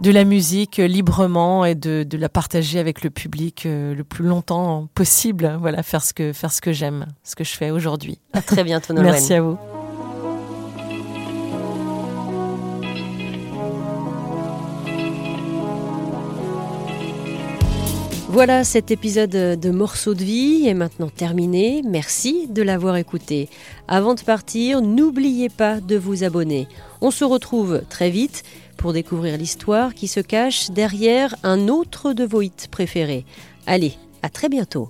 de 0.00 0.10
la 0.10 0.24
musique 0.24 0.76
librement 0.78 1.64
et 1.64 1.74
de, 1.74 2.06
la 2.16 2.28
partager 2.28 2.78
avec 2.78 3.02
le 3.02 3.10
public 3.10 3.64
euh, 3.66 3.94
le 3.94 4.04
plus 4.04 4.24
longtemps 4.24 4.88
possible. 4.94 5.56
Voilà, 5.60 5.82
faire 5.82 6.02
ce 6.02 6.12
que, 6.12 6.32
faire 6.32 6.52
ce 6.52 6.60
que 6.60 6.72
j'aime, 6.72 7.06
ce 7.24 7.36
que 7.36 7.44
je 7.44 7.52
fais 7.52 7.70
aujourd'hui. 7.70 8.18
À 8.32 8.42
très 8.42 8.64
bientôt, 8.64 8.92
Nolwenn. 8.92 9.12
Merci 9.12 9.34
à 9.34 9.42
vous. 9.42 9.58
Voilà, 18.32 18.62
cet 18.62 18.92
épisode 18.92 19.30
de 19.30 19.70
Morceaux 19.70 20.14
de 20.14 20.22
vie 20.22 20.68
est 20.68 20.74
maintenant 20.74 21.08
terminé. 21.08 21.82
Merci 21.84 22.46
de 22.48 22.62
l'avoir 22.62 22.94
écouté. 22.94 23.48
Avant 23.88 24.14
de 24.14 24.20
partir, 24.20 24.82
n'oubliez 24.82 25.48
pas 25.48 25.80
de 25.80 25.96
vous 25.96 26.22
abonner. 26.22 26.68
On 27.00 27.10
se 27.10 27.24
retrouve 27.24 27.82
très 27.90 28.08
vite 28.08 28.44
pour 28.80 28.94
découvrir 28.94 29.36
l'histoire 29.36 29.92
qui 29.92 30.08
se 30.08 30.20
cache 30.20 30.70
derrière 30.70 31.36
un 31.42 31.68
autre 31.68 32.14
de 32.14 32.24
vos 32.24 32.40
hits 32.40 32.68
préférés. 32.70 33.26
Allez, 33.66 33.92
à 34.22 34.30
très 34.30 34.48
bientôt. 34.48 34.88